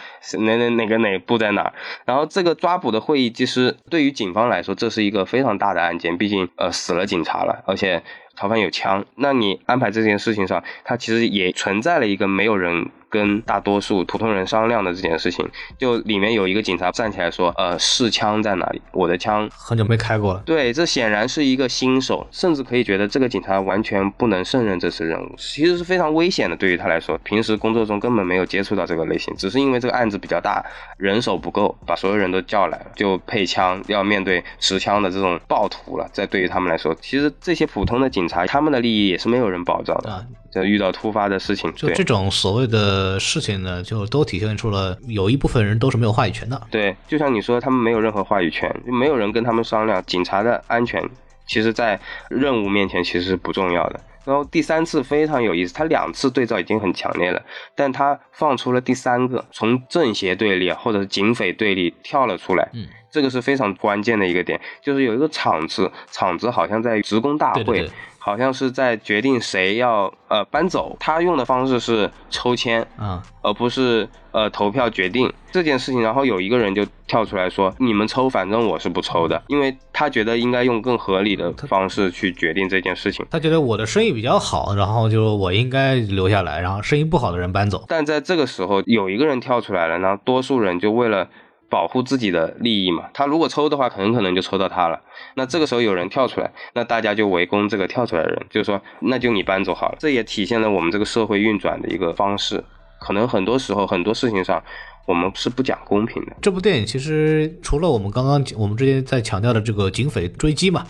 [0.41, 1.73] 哪哪哪个哪部在哪儿。
[2.05, 8.03] 然后这个抓捕的会议，其实对于警方来说，这是一个非常大的案件，毕竟呃死了警察了，而且
[8.37, 9.05] 逃犯有枪。
[9.16, 15.49] 那你安排这件事情上，它其实也存在了一个没有人跟大多数普通人商量的这件事情。
[15.79, 18.83] 就里面有一个警察站起来说：“呃，试枪在哪里？
[18.92, 20.42] 我的枪很久没开过了。
[20.44, 26.57] 对，这显然是一个新手，甚至可以觉得这个警察完全不能胜任这次任务，其实是非常危险的。
[26.57, 30.64] 对于他来说，平时工作中根本没有接触到这个类型，只是因为这个案子比较大，
[30.97, 36.09] 人手不够，把所有人都叫来了，就配枪，要面对持枪的这种暴徒了。
[36.12, 40.11] 在对于他们来说，其实这些普通的警察，他们的利益也是没有人保障的。
[40.11, 46.61] 啊，就遇到突发的事情，对就这种所谓的事情呢，就都体现出了有一部分人都是没有话语权的。
[46.71, 50.03] 对，就像你说，他们没有任何话语权，就没有人跟他们商量。
[50.07, 51.03] 警察的安全，
[51.47, 54.01] 其实在任务面前其实是不重要的。
[54.25, 57.43] 然后第三次非常有意思，他两次对照已经很强烈了，
[57.75, 62.67] 但他放出了第三个，从政协对立啊或者是警匪对立跳了出来。
[62.73, 67.91] 嗯，这个是非常关键的一个点，就是有一个场子，场子好像在职工大会，对对对
[68.25, 70.97] 好像是在决定谁要呃搬走。
[70.99, 76.01] 他用的方式是抽签，啊，而不是呃投票决定这件事情。
[76.01, 87.85] 然后有一个人就跳出来说：“你们抽，反正我是不抽的，因为他觉得应该用更合理的方式去决定这件事情。”他觉得我的生意比较好，然后就我应该留下来，然后生意不好的人搬走。
[87.87, 91.29] 但在这个时候，有一个人跳出来了，然后多数人就为了
[91.75, 95.01] 保护自己的利益嘛，他如果抽的话，很可能就抽到他了。
[95.35, 99.97] 那这个时候有人跳出来，那大家就围攻这个跳出来的人，就是说，那就你搬走好了。
[99.99, 102.63] 这也体现了我们这个社会运转的一个方式。
[103.01, 104.63] 可能很多时候，很多事情上，
[105.05, 106.33] 我们是不讲公平的。
[106.41, 110.87] 这部电影其实除了我们刚刚我们之前在强调的这个警匪追击嘛，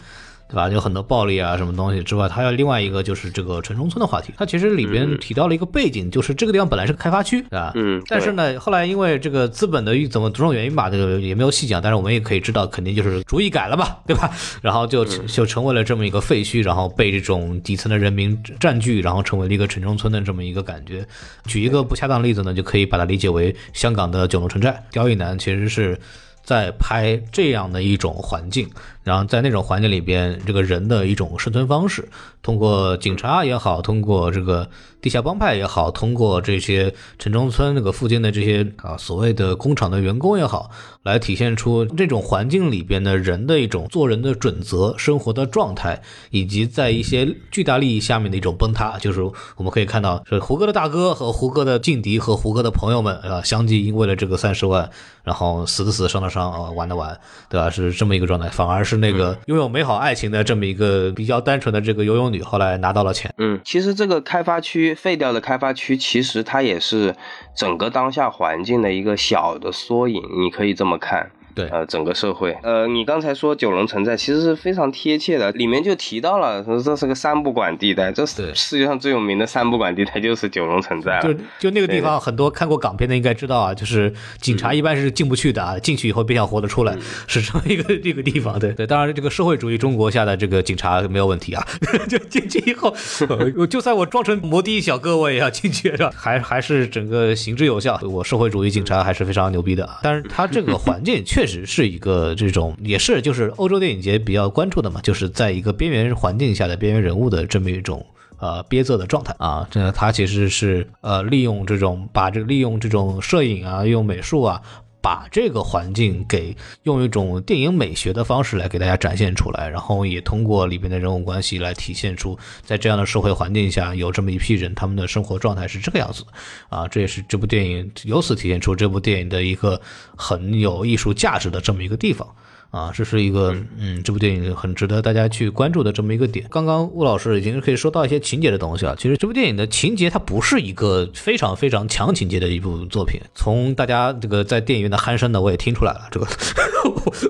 [0.48, 0.68] 对吧？
[0.68, 4.32] 有很多暴力啊什么东西之外，它还有另外一个就是这个城中村的话题。
[4.36, 7.72] 它其实里边提到了一个背景，就是这个地方本来是个开发区，对吧？
[7.74, 14.30] 嗯但是呢，后来因为这个资本的怎么种种原因吧，这个也没有细讲，但是我们也可以知道，肯定就是主意改了吧，对吧？
[14.60, 21.06] 然后就就成为了这么一个废墟，然后被这种底层的人民占据，然后成为了一个城中村的这么一个感觉。
[21.46, 24.84] 举一个不恰当的例子呢，就可以把它理解为香港的九龙城寨。
[24.90, 25.98] 刁亦男其实是
[26.44, 28.68] 在拍这样的一种环境，
[29.02, 32.08] 然后在那种环境里边，这个人的一种生存方式，
[32.42, 34.68] 通过警察也好，通过这个
[35.04, 40.70] 地下帮派也好，通过这些城中村那个附近的这些啊所谓的工厂的员工也好，
[41.02, 48.96] 来体现出这种环境里边的人的一种做人的准则、生活的状态，以及在一些巨大利益下面的一种崩塌。
[48.98, 49.20] 就是
[49.56, 54.88] 我们可以看到，是胡歌的大哥和胡歌的劲敌和胡歌的朋友们啊，相继因为了这个三十万，
[55.22, 57.14] 然后死的死，伤的伤，啊，玩的玩，
[57.50, 57.68] 对吧？
[57.68, 58.48] 是这么一个状态。
[58.48, 63.30] 反而是那个拥有美好爱情的这么一个比较单纯的这个游泳女，后来拿到了钱。
[63.36, 67.14] 嗯，其实这个开发区废掉的开发区，其实它也是
[67.54, 71.30] 整个当下环境的一个小的缩影，你可以这么看。
[71.54, 86.96] 对，呃，整个社会，呃，你刚才说九龙城寨其实是非常贴切的，里面就提到了说这是个三不管地带，这是世界上最有名的三不管地带就是九龙城寨就就那个地方，很多看过港片的应该知道啊，就是警察一般是进不去的啊，进去以后别想活得出来，
[87.28, 88.58] 是这么一个这个地方。
[88.58, 91.64] 对对，当然这个社会主义中国下的这个警察没有问题啊，
[92.10, 92.92] 就进去以后，
[93.70, 96.10] 就算我装成摩的小哥我也要进去，是吧？
[96.16, 99.88] 还还是整个行之有效，我社会主义警察还是非常牛逼的。
[100.02, 101.43] 但是他这个环境确。
[101.44, 108.06] 确实是一个这种，也是就是欧洲电影节比较关注的嘛，就是在一个边缘环境下的边缘人物的这么一种
[108.38, 109.68] 呃憋仄的状态啊。
[109.70, 114.62] 这他其实是呃利用这种把这个利用这种摄影啊，用美术啊。
[115.04, 126.24] 把这个环境给用一种电影美学的方式来给大家展现出来，然后也通过里边的人物关系来体现出，在这样的社会环境下，有这么一批人，他们的生活状态是这个样子，
[126.70, 129.78] 啊，这也是这部电影由此体现出这部电影的一个
[130.16, 132.26] 很有艺术价值的这么一个地方。
[132.74, 136.44] 啊，这是一个嗯，这部电影很值得大家去关注的这么一个点。
[136.50, 138.96] 刚刚吴老师已经可以说到一些情节的东西了。
[138.96, 143.20] 其实这部电影的情节它不是一个非常非常强情节的一部作品。
[143.32, 146.08] 从大家这个在电影院的鼾声呢，我也听出来了。
[146.10, 146.26] 这个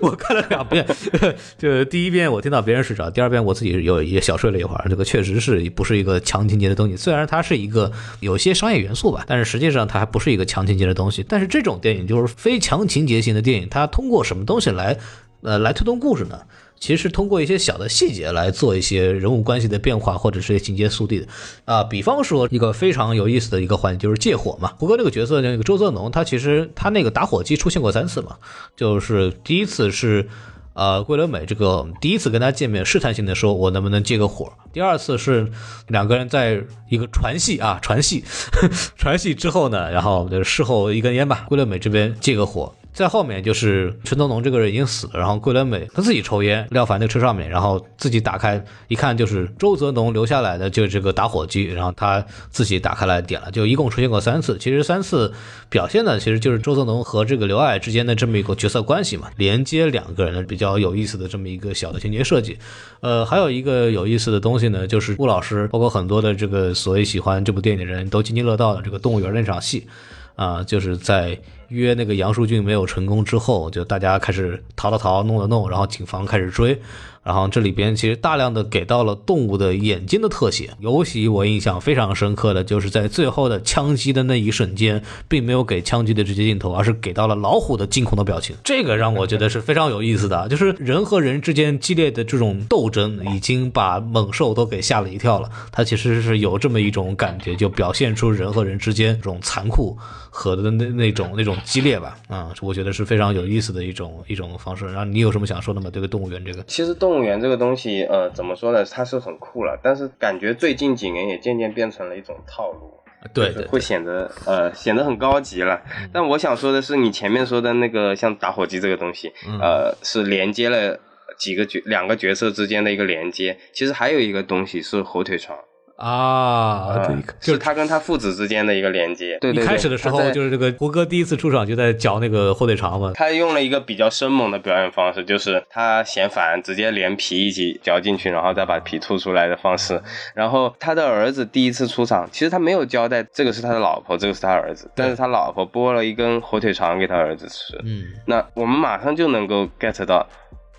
[0.01, 0.87] 我看了两遍，
[1.59, 4.87] 就第一遍我听到别人睡着，第二遍我自己有也小睡了一会儿。
[4.89, 6.97] 这个确实是不是一个强情节的东西。
[6.97, 11.23] 虽然它是一个有些商业元素吧，但是实际上它还不是一个强情节的东西。
[11.29, 14.97] 但是这种电影就是非强情节型的电影，它通过什么东西来？
[15.45, 16.41] 呃，来推动故事呢，
[16.81, 21.27] 其实是通过一些小的细节来做一些人物关系的变化，或者是情节速递的
[21.67, 21.85] 啊。
[21.85, 24.73] 比方说，一个非常有意思的一个环节就是借火嘛。
[24.79, 28.37] 胡歌那个角色，那个周泽农，他其实他那个打火机出现过三次嘛，
[28.75, 30.27] 就是第一次是
[30.73, 34.51] 呃桂纶镁这个第一次跟他见面，试探性的说我能不能借个火。
[34.73, 35.47] 第二次是
[35.89, 38.25] 两个人在一个传戏啊传戏，
[38.97, 42.75] 传戏之后呢，然后就事后一根烟吧，桂纶镁这边借个火。
[42.95, 54.57] 在后面就是陈东农这个人已经死了，然后桂纶镁他自己抽烟，廖凡那车上面，然后自己打开一看，就是周泽农留下来的就是这个打火机，然后他自己打开来点了，就一共出现过三次。
[54.59, 55.33] 其实三次
[55.69, 62.57] 表现的其实就是周泽农和这个刘爱之间的这么一个角色关系嘛，连接两个人的比较有意思的这么一个小的情节设计。
[63.01, 69.89] 呃，还有一个有意思的东西呢，就是顾老师包括很多的这个所谓喜欢这部电影的人都津津乐道的这个动物园那场戏。
[70.37, 76.79] 啊，就是在约那个杨树俊没有成功之后，就大家开始逃了逃，弄了弄，然后警方开始追。
[77.23, 88.55] 然后这里边其实大量的给到了动物的眼睛的特写，尤其我印象非常深刻的就是在最后的枪击的那一瞬间，并没有给枪击的直接镜头，而是给到了老虎的惊恐的表情。
[88.63, 95.49] 这个让我觉得是非常有意思的，就是人和人之间激烈的这种斗争，已经把猛兽都给吓了一跳了。
[95.73, 99.97] 它其实是有这么一种感觉，就表现出人和人之间这种残酷
[100.35, 102.19] 和的那那种那种激烈吧。
[102.29, 104.85] 啊，我觉得是非常有意思的一种一种方式。
[104.85, 105.89] 然后你有什么想说的吗？
[105.89, 107.15] 对个动物园这个，其实动。
[107.15, 108.85] 动物园这个东西，呃，怎么说呢？
[108.87, 112.93] 它是很酷了，但是感觉最近几年也渐渐变成了一种套路，
[113.33, 115.81] 对，会显得呃显得很高级了。
[116.13, 120.99] 但我想说的是，你前面说的那个像打火机这个东西，呃，是连接了
[121.39, 123.57] 几个角两个角色之间的一个连接。
[123.73, 125.57] 其实还有一个东西是火腿肠。
[125.97, 127.09] 啊，
[127.41, 129.39] 就是他跟他父子之间的一个连接。
[129.41, 133.13] 对对对，一开始的时候就是这个胡歌第一次出场就在嚼那个火腿肠嘛。
[133.15, 140.03] 他用了一个比较生猛的表演方式，就是他嫌烦，直接连皮一起嚼进去，然后再把皮吐出来的方式。
[140.35, 147.81] 然后他的儿子第一次出场，其实他没有交代这个是他的老婆，这个是他儿子，但是他老婆剥了一根火腿肠给他儿子吃。
[147.85, 150.27] 嗯，那我们马上就能够 get 到。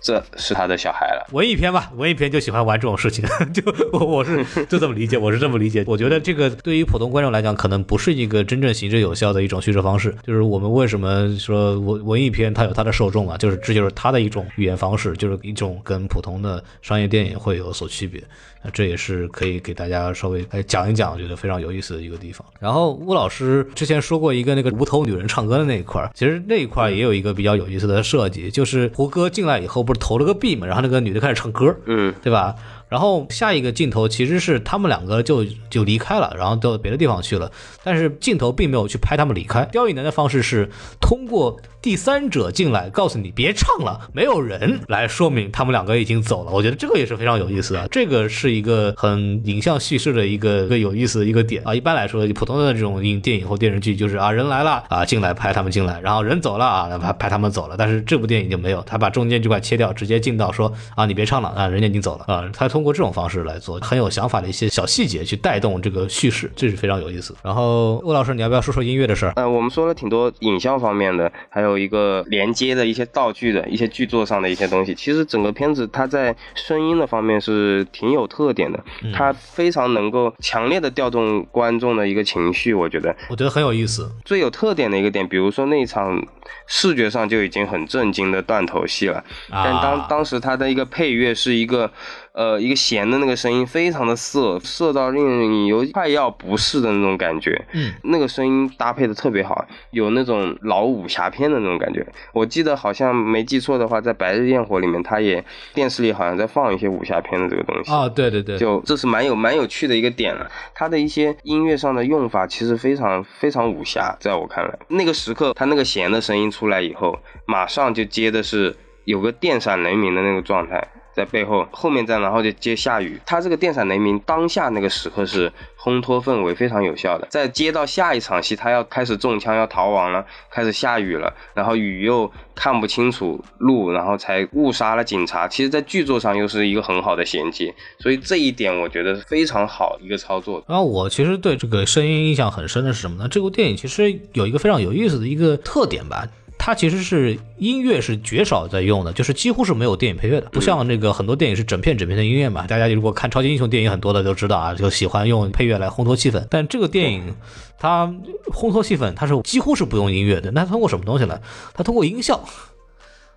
[0.06, 5.82] 这是他的小孩了，文艺片吧，文艺片就喜欢玩这种事情， 就我我是 就这么理解，我是这么理解。
[5.84, 10.14] 我觉得这个对于普通观众来讲，可能不是一个真正行之有效的一种叙事方式。
[10.24, 13.36] 就是我们为什么说文文艺片它有它的受众啊？
[13.36, 18.22] 就是这就是它的一种语言方式，就是一种跟普通的商业电影会有所区别。
[18.66, 22.44] 那这也是可以给大家稍微来讲一讲，我觉得非常有意思的一个地方。
[22.58, 32.56] 然后吴老师之前说过一个那个无头女人唱歌的那一块儿，其实那一块儿也有一个比较有意思的设计，就是胡歌进来以后不是投了个币嘛，然后那个女的开始唱歌，嗯，对吧？
[32.88, 37.50] 然后下一个镜头其实是他们两个就就离开了，然后到别的地方去了，
[37.82, 39.64] 但是镜头并没有去拍他们离开。
[39.66, 40.70] 刁亦男的方式是
[41.00, 46.52] 通过第三者进来，告诉你别唱了，没有人来说明他们两个已经走了。
[46.52, 51.74] 我觉得这个也是非常有意思的，这个是一个很影像叙事的一个一个有意思的一个点啊。
[51.74, 57.76] 一般来说，普通的这种影电影或电视剧就是啊人来了啊进来拍他们进来，然后人走了啊拍拍他们走了。
[57.76, 62.48] 但是这部电影就没有，他把中间这块切掉，直接进到说啊你别唱了啊人家已经走了啊。
[62.52, 67.34] 他通过这种方式来做很有想法的一些小细节去带动这个叙事，这是非常有意思。
[67.42, 69.32] 然后魏老师，你要不要说说音乐的事儿？
[69.36, 74.94] 呃，我们说了挺多影像方面的，还有一个连接的一些道具的一些剧作上的一些东西。
[74.94, 78.78] 其实整个片子它在声音的方面是挺有特点的，
[79.14, 82.74] 它非常能够强烈的调动观众的一个情绪。
[82.74, 84.12] 我觉得，我觉得很有意思。
[84.22, 86.22] 最有特点的一个点，比如说那一场
[86.66, 91.90] 视觉上就已经很震惊的断头戏了，但当当时它的一个配乐是一个。
[92.36, 97.64] 呃，一个弦的那个声音非常的涩，涩到令你有快要不适的那种感觉。
[97.72, 102.06] 嗯，那个声音搭配的特别好，有那种老武侠片的那种感觉。
[102.34, 107.90] 我记得好像没记错的话，在《白日焰火》里面，他也电视里好像在放一些武侠片的这个东西。
[107.90, 110.46] 啊，对对对，就这是蛮有蛮有趣的一个点了。
[110.74, 118.76] 他的一些音乐上的用法其实非常非常武侠，在我看来，那个时刻他那个弦的声音出来以后，马上就接的是
[119.06, 120.86] 有个电闪雷鸣的那个状态。
[121.16, 125.50] 在背后，后面再然后就接下雨，他这个电闪雷鸣当下那个时刻是
[125.80, 127.26] 烘托氛围非常有效的。
[127.30, 135.48] 再接到下一场戏，他要开始中枪要逃亡了，开始下雨了，然后雨又看不清楚路，然后才误杀了警察。
[135.48, 140.62] 其实，在剧作上又是一个很好的衔接，所以这一点我觉得是非常好一个操作。
[140.68, 143.26] 然后我其实对这个声音印象很深的是什么呢？
[143.26, 146.28] 这部电影其实有一个非常有意思的一个特点吧。
[146.66, 152.66] 它其实是音乐是绝少在用的，就是几乎是没有电影配乐的，不像那个很多电影是整片整片的音乐嘛。
[152.66, 156.44] 大家如果看超级英雄电影很多的都知道啊，就喜欢用配乐来烘托气氛。
[156.50, 157.36] 但这个电影
[157.78, 158.12] 它
[158.52, 160.50] 烘托气氛，它是几乎是不用音乐的。
[160.50, 161.40] 那它通过什么东西呢？
[161.72, 162.44] 它通过音效，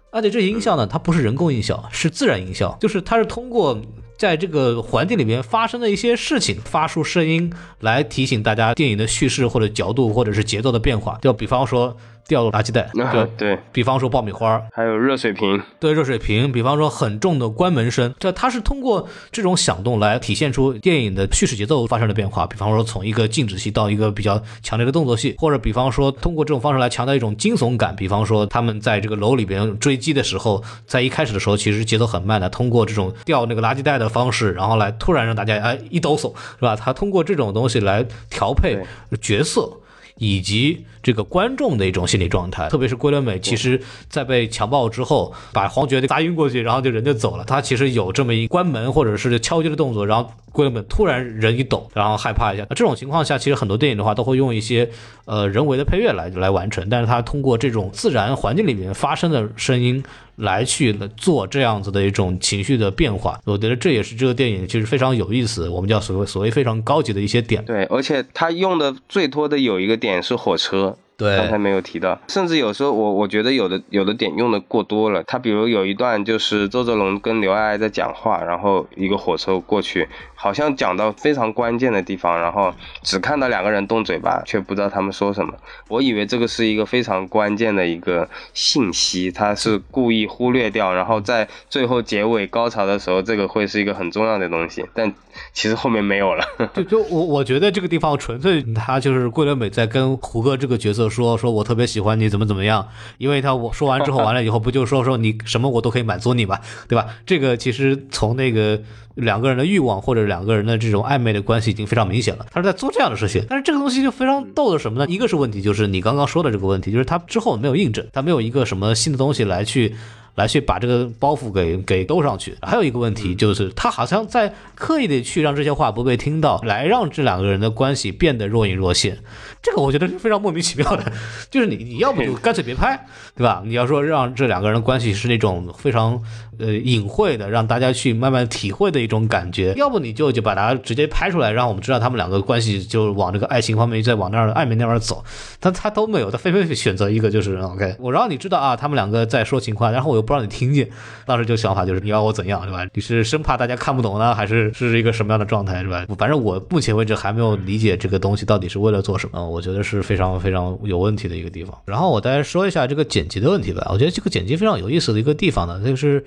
[0.10, 3.80] 而且这些音效呢，它不是人工音效，是自然音效，就是它是通过
[4.18, 11.20] 在这个环境里面发生的一些事情发出声音来提醒大家电影的叙事或者角度或者是节奏的变化。
[11.22, 11.96] 就比方说。
[12.30, 22.46] 掉落垃圾袋，对对，比方说爆米花，还有热水瓶，对热水瓶，比方说很重的关门声，这它是通过这种响动来体现出电影的叙事节奏发生了变化。
[22.46, 27.96] 比方说从一个静止戏到一个比较强烈的动作戏，或者比方说通过这种方式来强调一种惊悚感。
[27.96, 36.76] 比方说他们在这个楼里边追击的时候，在一开始的时候其实节奏很慢的，通过这种掉那个垃圾袋的方式，然后来突然让大家哎一抖擞，是吧？
[36.76, 38.78] 他通过这种东西来调配
[39.20, 39.72] 角色。
[40.20, 47.43] 以及这个观众的一种心理状态，特别是桂纶镁，其实在被强暴之后，把黄觉砸晕过去，然后就人就走了。
[47.43, 52.65] 他其实有这么一关门或者是敲击的动作，然后桂纶镁突然人一抖，然后害怕一下。
[52.70, 54.89] 那这种情况下，其实很多电影的话都会用一些
[55.26, 60.03] 呃人为的配乐来来完成，但是他通过这种自然环境里面发生的声音。
[60.40, 67.64] 来去做这样子的一种情绪的变化，我觉得这也是这个电影其实非常有意思，我们叫所谓所谓非常高级的一些点。
[67.66, 70.98] 对，而且他用的最多的有一个点是火车。
[71.20, 75.22] 对，刚才没有提到，甚至有时候我我觉得有的有的点用的过多了。
[75.24, 85.53] 他比如有一段就是周泽龙跟刘爱爱在讲话，然后一个火车过去，好像讲到非常关键的地方，然后只看到两个人动嘴巴，却不知道他们说什么。
[85.89, 95.13] 我以为这个是一个非常关键的一个信息，他是故意忽略掉，然后在最后结尾高潮的时候，这个会是一个很重要的东西，但
[95.51, 96.45] 其实后面没有了。
[96.74, 101.09] 就就我我觉得这个地方纯粹他就是桂纶镁在跟胡歌这个角色。
[101.10, 102.88] 说说我特别喜欢你怎么怎么样，
[103.18, 107.07] 因为他我说完之后 完了以后不就说说你什么我都可以满足你嘛，对吧？
[107.26, 108.82] 这个其实从那个
[109.16, 113.43] 两个人的欲望或者两个人的这种暧昧的关系已经非常明显了，他是在做这样的事情。
[113.49, 115.05] 但是这个东西就非常逗的什么呢？
[115.10, 119.95] 一个是问题就是你刚刚说的这个问题，就是他之后没有印证，他没有一个什么新的东西来去。
[120.40, 122.56] 来去把这个包袱给给兜上去。
[122.62, 129.20] 还有一个问题就是，他好像在刻意的去让这些话不被听到，来让这两个人的关系变得若隐若现。
[129.62, 131.12] 这个我觉得是非常莫名其妙的。
[131.52, 133.62] 就是你你要不就 干脆别拍，对吧？
[133.66, 136.24] 你要说让这两个人的关系是那种非常
[136.60, 139.74] 呃隐晦的，让大家去慢慢体会的一种感觉。
[139.76, 145.22] 要不你就就把它直接拍出来，让我们知道他们两个关系就往这个爱情方面再往那儿暧昧那边走。
[145.60, 150.30] 但他都没有，他非非选择一个就是 OK，我让你知道啊，他们两个在说情话，然后我又。
[150.30, 150.88] 不让你听见，
[151.26, 152.86] 当时就想法就是你要我怎样，对吧？
[152.93, 156.05] 你是生怕大家看不懂呢，还是是一个什么样的状态，是吧？
[156.20, 161.76] 反正我目前为止还没有理解这个东西到底是为了做什么，我觉得是非常非常有问题的一个地方。
[161.84, 166.24] 然后我再说一下这个剪辑的问题吧，我觉得这个剪辑非常有意思的一个地方呢，就是。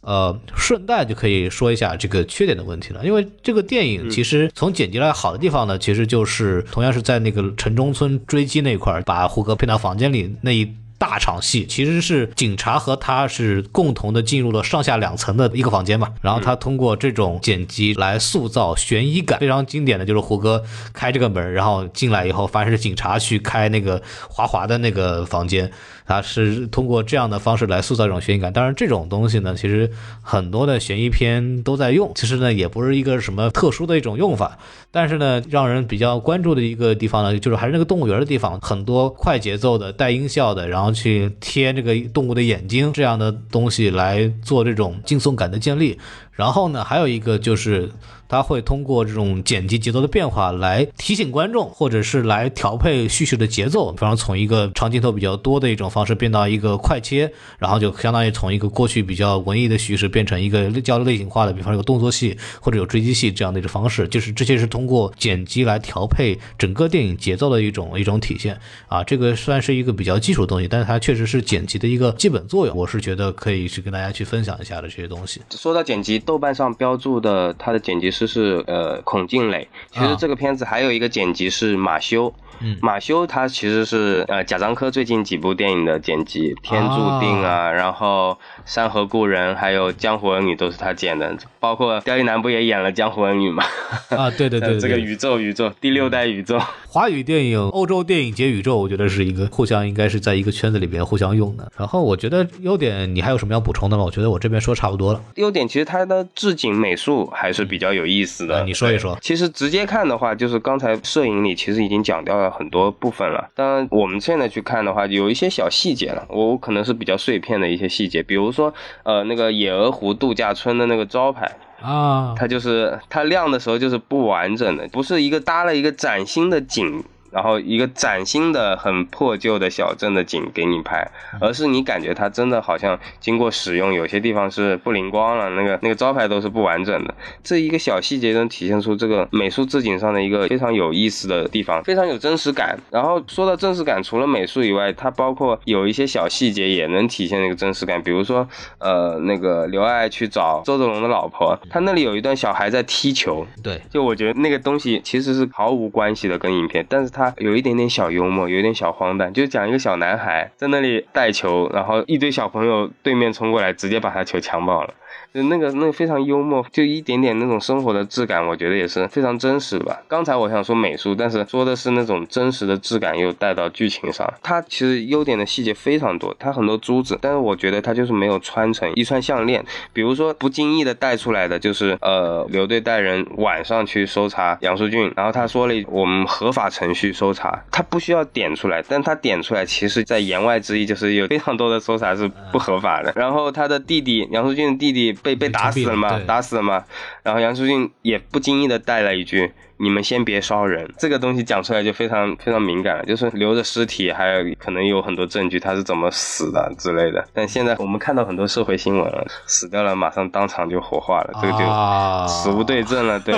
[0.00, 10.72] 呃，顺带就可以说一下这个缺点的问题了，因为这个电影其实从剪辑来好的地方呢，其实就是同样是在那个城中村追击那块儿，把胡歌骗到房间里那一。
[11.00, 25.72] 大场戏其实是警察和他是共同的进入了上下两层的一个房间嘛，然后他通过这种剪辑来塑造悬疑感，非常经典的就是胡歌开这个门，然后进来以后发现是警察去开那个华华的那个房间。
[26.10, 29.88] 它是通过这样的方式来塑造这种悬疑感，当然这种东西呢，其实
[30.20, 34.58] 很多的悬疑片都在用，其实呢也不是一个什么特殊的一种用法，
[34.90, 45.96] 但是呢让人比较关注的一个地方呢，就是还是那个动物园的地方，很多快节奏的带音效的，然后去贴这个动物的眼睛这样的东西来做这种惊悚感的建立，
[46.32, 47.88] 然后呢还有一个就是。
[48.30, 68.56] 他会通过这种剪辑节奏的变化来提醒观众，或者是来调配叙事的节奏，比方从一个长镜头比较多的一种方式变到一个快切，然后就相当于从一个过去比较文艺的叙事变成一个较类型化的，比方有动作戏或者有追击戏这样的一种方式，就是这些是通过剪辑来调配整个电影节奏的一种一种体现
[68.86, 69.02] 啊。
[69.02, 72.76] 这个算是一个比较基础的东西，但是它确实是剪辑的一个基本作用。
[72.76, 75.40] 我是觉得可以去跟大家去分享一下的这些东西。
[75.50, 78.40] 说到剪辑，豆瓣上标注的它的剪辑师。
[78.40, 79.68] 是呃，孔敬磊。
[79.90, 82.32] 其实这个片子还有一个剪辑是马修。
[82.80, 88.38] 马修他其实是呃贾樟柯最近几部电影的剪辑，《天注定》啊，然后
[88.70, 93.64] 《山河故人》还有《江湖儿女》都是他剪的，包括刁亦男不也演了《江湖儿女》吗？
[94.10, 96.56] 啊，对对对， 这个宇宙宇宙第六代宇宙，
[96.86, 101.68] 华语电影、欧洲电影节宇宙，我觉得是一个互相应该是在一个圈子里边互相用的。
[101.76, 104.04] 然后我觉得优点，你还有什么要补充的吗？
[104.04, 105.20] 我觉得我这边说差不多了。
[105.34, 109.18] 优点其实它的置景美术还是比较有意思的，你说一说。
[109.20, 112.48] 其实直接看的话，就是刚才摄影里其实已经讲掉了。
[112.48, 118.59] 很多部分了，当然我们现在去看的话，有一些小细节了，我可能是比较碎片的一些细节，比如说，
[119.04, 121.50] 呃，那个野鹅湖度假村的那个招牌
[121.80, 127.04] 啊，它就是它亮的时候就是不完整的，不是一个搭了一个崭新的景。
[127.30, 131.06] 然后一个崭新的、很破旧的小镇的景给你拍，
[131.40, 137.14] 而是你感觉它真的好像经过使用，有些地方是不灵光了，那个那个招牌都是不完整的。
[137.44, 142.76] 这一个小细节能体现出这个美术置景上的一个非常有意思的地方，非常有真实感。
[142.90, 148.02] 然后说到真实感，除了美术以外，它包括有一些小细节也能体现那个真实感。
[148.02, 157.19] 比如说，呃，那个刘爱去找周德龙的老婆，他那里有一段小孩在踢球，对，就我觉得那个东西其实是毫无关系的跟影片，但是他。
[157.20, 164.94] 他有一点点小幽默，有一点小荒诞，就讲一个小男孩在那里带球，然后一堆小朋友对面冲过来，直接把他球抢爆了。
[165.32, 170.02] 就那个那个非常幽默，就一点点那种生活的质感，我觉得也是非常真实吧。
[170.08, 174.28] 刚才我想说美术，但是说的是那种真实的质感，又带到剧情上。
[174.42, 179.64] 它其实优点的细节非常多，它很多珠子，但是我觉得它就是没有穿成一串项链。
[179.92, 193.12] 比如说不经意的带出来的，就是呃刘队带人晚上去搜查杨淑俊，然后他说了我们合法程序搜查，他不需要点出来，但他点出来，其实在言外之意就是有非常多的搜查是不合法的。
[193.14, 195.16] 然后他的弟弟杨淑俊的弟弟。
[195.22, 196.18] 被被打死了嘛？
[196.26, 196.84] 打死了嘛？
[197.22, 199.52] 然后杨淑俊也不经意的带了一句。
[199.82, 207.26] 你们先别烧人，这个东西讲出来就非常非常敏感了，就是留着尸体，还有可能有很多证据他是怎么死的之类的。
[207.32, 213.18] 但现在我们看到很多社会新闻了，死掉了马上当场就火化了，这个就死无对证了。
[213.20, 213.34] 对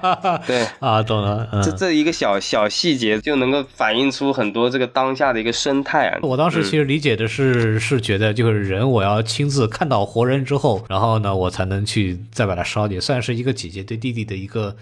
[0.46, 1.46] 对啊，懂了。
[1.62, 6.18] 这这一个小小细节就能够反映出很多这个当下的一个生态啊。
[6.22, 14.74] 我当时其实理解的是是觉得就是人我要亲自看到活人之后，然后呢我才能去再把它烧掉，算是一个姐姐对弟弟的一个。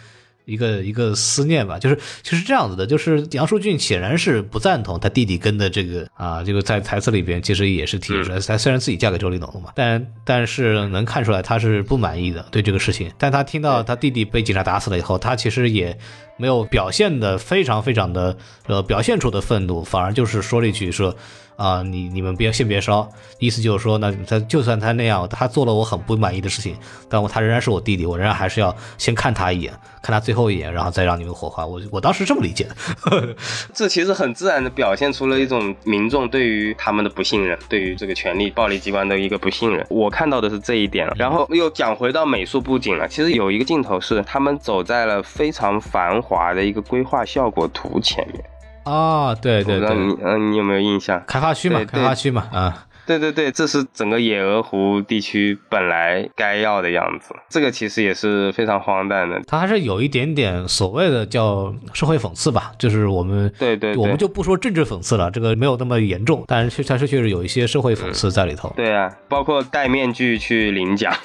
[0.50, 15.96] 一个一个思念吧，就是就是这样子的，就是杨淑俊显然是不赞同他弟弟跟的这个啊，这个在台词里边其实也是提出来，他虽然自己嫁给周立农了嘛，但但是能看出来他是不满意的对这个事情，但他听到他弟弟被警察打死了以后，他其实也
[16.40, 18.36] 没有表现的非常非常的
[18.66, 21.14] 呃表现出的愤怒，反而就是说了一句说。
[21.60, 23.06] 啊，你你们别先别烧，
[23.38, 26.74] 意思就是说，那他就算他那样，他做了我很不满意的事情，
[27.06, 29.70] 但我他仍然是我弟弟，我仍然还是要先看他一眼，
[30.00, 31.66] 看他最后一眼，然后再让你们火化。
[31.66, 33.36] 我我当时这么理解的，
[33.74, 39.86] 这其实很自然的表现出了一种民众对于他们的不信任，对于这个权力暴力机关的一个不信任。
[39.90, 43.06] 我看到的是这一点，然后又讲回到美术布景了。
[43.06, 48.44] 其实有一个镜头是他们走在了非常繁华的一个规划效果图前面。
[48.84, 51.22] 啊，对对对，你嗯，你有没有印象？
[51.26, 57.34] 开发区嘛，开发区嘛，啊，对对对，这是整个野鹅湖地区本来该要的样子。
[57.48, 59.40] 这个其实也是非常荒诞的。
[59.46, 68.72] 它还是有一点点所谓的叫社会讽刺吧，就是我们对对对我们就不说政治讽刺了，这个没有那么严重，但是确它是确实有一些社会讽刺在里头。
[68.76, 71.18] 对啊，包括戴面具去领奖，啊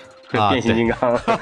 [0.49, 0.97] 变形金刚。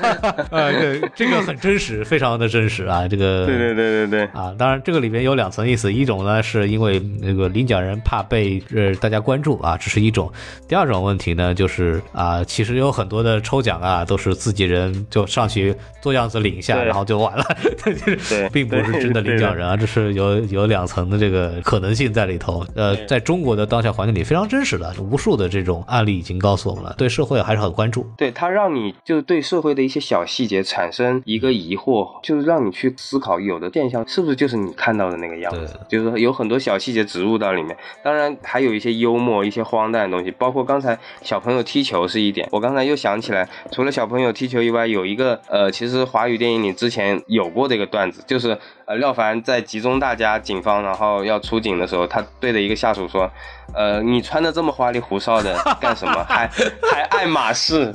[0.51, 4.23] 呃，对，这个很真实，非常的真实啊，这个对对对对对。
[4.33, 10.27] 啊，当然这个里面有两层意思，一种呢是因为那个领奖人怕被呃大家关注啊，这是一种；
[10.67, 17.43] 第二种问题呢就是啊，其实有很多的抽奖啊都是自己人就上去做样子领一下，然后就完了，
[17.83, 22.65] 就是对并不是真的领奖人啊，这是有有两层的这个可能性在里头。
[22.75, 28.05] 呃，在中国的当下环境里非常真实的，无数的这种案例已经告诉我们了，对社会还是很关注。
[28.17, 37.75] 对他让你就对社会的一些小细节产生一个疑惑，就是让你去思考有的现象是不是就是你看到的那个样子，就是有很多小细节植入到里面。
[38.03, 42.47] 当然还有一些幽默、一些荒诞的东西，包括刚才小朋友踢球是一点。
[42.51, 48.57] 我刚才又想起来，除了小朋友踢球以外，有一个呃，其实华语电影里之前有过的一个段子，就是
[48.93, 53.29] 呃廖凡在集中大家警方然后要出警的时候，他对着一个下属说，
[53.73, 56.23] 呃，你穿的这么花里胡哨的 干什么？
[56.29, 56.47] 还
[56.91, 57.91] 还爱马仕？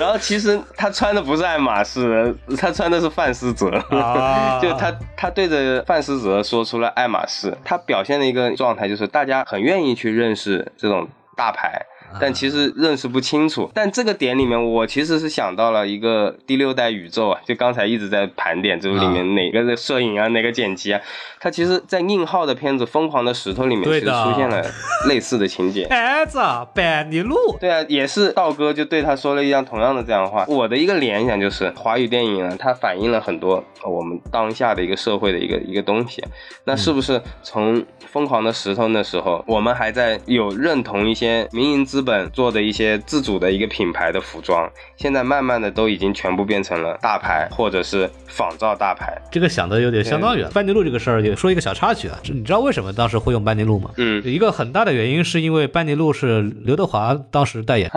[0.00, 3.70] 然后其实他穿的不是爱马仕，他穿的是范思哲。
[3.90, 11.86] 啊就他他对着范思哲说出了爱马仕，他表现的一个状态就是大家很愿意去认识这种大牌。
[12.18, 21.00] 但其实认识不清楚，但这个点里面，我其实是想到了一个第六代宇宙啊，就刚才一直在盘点这个里面哪个的摄影啊，哪个剪辑啊，
[21.38, 24.64] 它其实，在宁浩的片子《疯狂的石头》里面，其实出现了
[25.08, 25.86] 类似的情节。
[25.90, 26.38] 孩子，
[26.74, 30.44] 班尼路，对啊，也是道哥就对他说了一样同样的这样的话。
[30.48, 36.22] 我的一个联想就是，华语电影啊，它反映了很多呃我们当下的一个社会的一个一个东西。
[36.64, 49.16] 那是不是从《疯狂的石头》那时候，我们还在有认同一些民营资本做的一些自主的一个品牌的服装，现在慢慢的都已经全部变成了大牌或者是仿造大牌。
[49.30, 50.48] 这个想的有点相当远。
[50.52, 53.90] 班尼路这个事儿，也说一个小插曲啊，你知道为什么当时会用班尼路吗？
[53.96, 57.90] 嗯，一个很大的原因是因为班尼路是刘德华当时代言，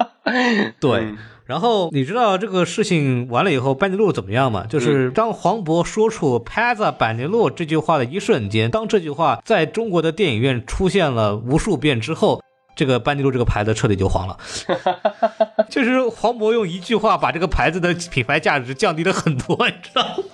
[0.80, 1.00] 对。
[1.00, 4.66] 嗯然后你知道这个事情完了以后，班尼路怎么样吗？
[4.68, 12.42] 就是当黄渤说出“拍子班尼路”这句话的一瞬间，当这句话在中国的电影院出现了无数遍之后，
[12.76, 14.38] 这个班尼路这个牌子彻底就黄了。
[15.68, 20.24] 就是黄渤用一句话把这个牌子的品牌价值降低了很多，你知道吗？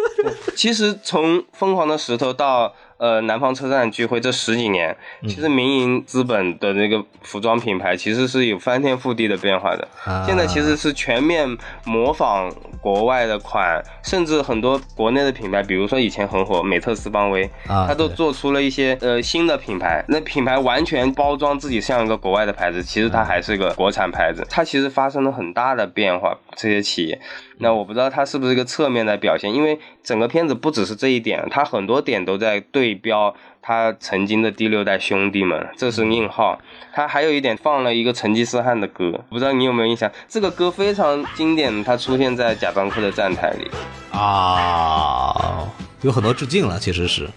[0.56, 9.88] 其实从《疯狂的石头》到呃南方车站聚会这十几年，嗯其实民营资本的那个服装品牌其实是有翻天覆地的变化的。
[10.04, 11.48] 啊现在其实是全面
[11.84, 20.04] 模仿国外的款，甚至很多国内的品牌，比如说以前很火美特斯邦威，啊它都做出了一些呃新的品牌。
[20.08, 24.46] 那品牌完全包装自己像一个国外的牌子，其实它还是个国产牌子。
[24.48, 27.20] 它其实发生了很大的变化，这些企业。
[27.60, 36.58] 那我不知道它是不是一个侧面的表现，因为整个片子不只是这一点，它很多点都在对标他曾经的第六代兄弟们，这是宁浩。
[36.92, 40.10] 他还有一点放了一个成吉思汗的歌，不知道你有没有印象？
[40.28, 43.70] 这个歌非常经典，它出现在贾樟柯的站台里。
[44.10, 45.68] 啊，
[46.02, 47.28] 有很多致敬了，其实是。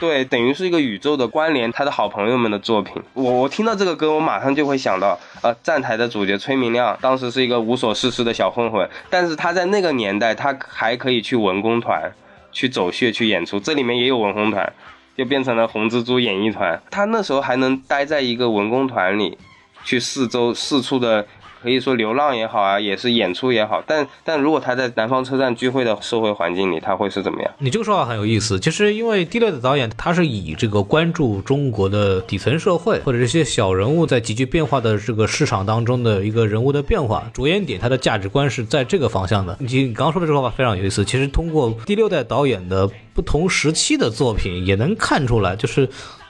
[0.00, 3.02] 对，等于是一个宇宙的关联，他的好朋友们的作品。
[3.14, 12.12] 我我听到这个歌，我马上就会想到，呃，站台的主角崔明亮，当时是一个无所事事的小混混，但是他在那个年代，他还可以去文工团，
[12.58, 14.72] 去走穴去演出，这里面也有文工团，
[15.16, 16.82] 就变成了红蜘蛛演艺团。
[16.90, 19.38] 他那时候还能待在一个文工团里，
[19.84, 21.24] 去四周四处的。
[21.68, 27.50] 可以说流浪也好啊，也是演出也好，但但如果他在南方车站聚会的社会环境里，他会是怎么样？
[27.58, 28.58] 你这个说法很有意思。
[28.58, 39.54] 其实，因为第六的导演他是以这个关注中国的底层社会或者这些小人物在急剧变化的这个市场当中的一个人物的变化着眼点，他的价值观是在这个方向的。
[39.60, 41.04] 你你刚刚说的这个说法非常有意思。
[41.04, 45.86] 其实通过第六代导演的不同时期的作品，也能看出来，就是。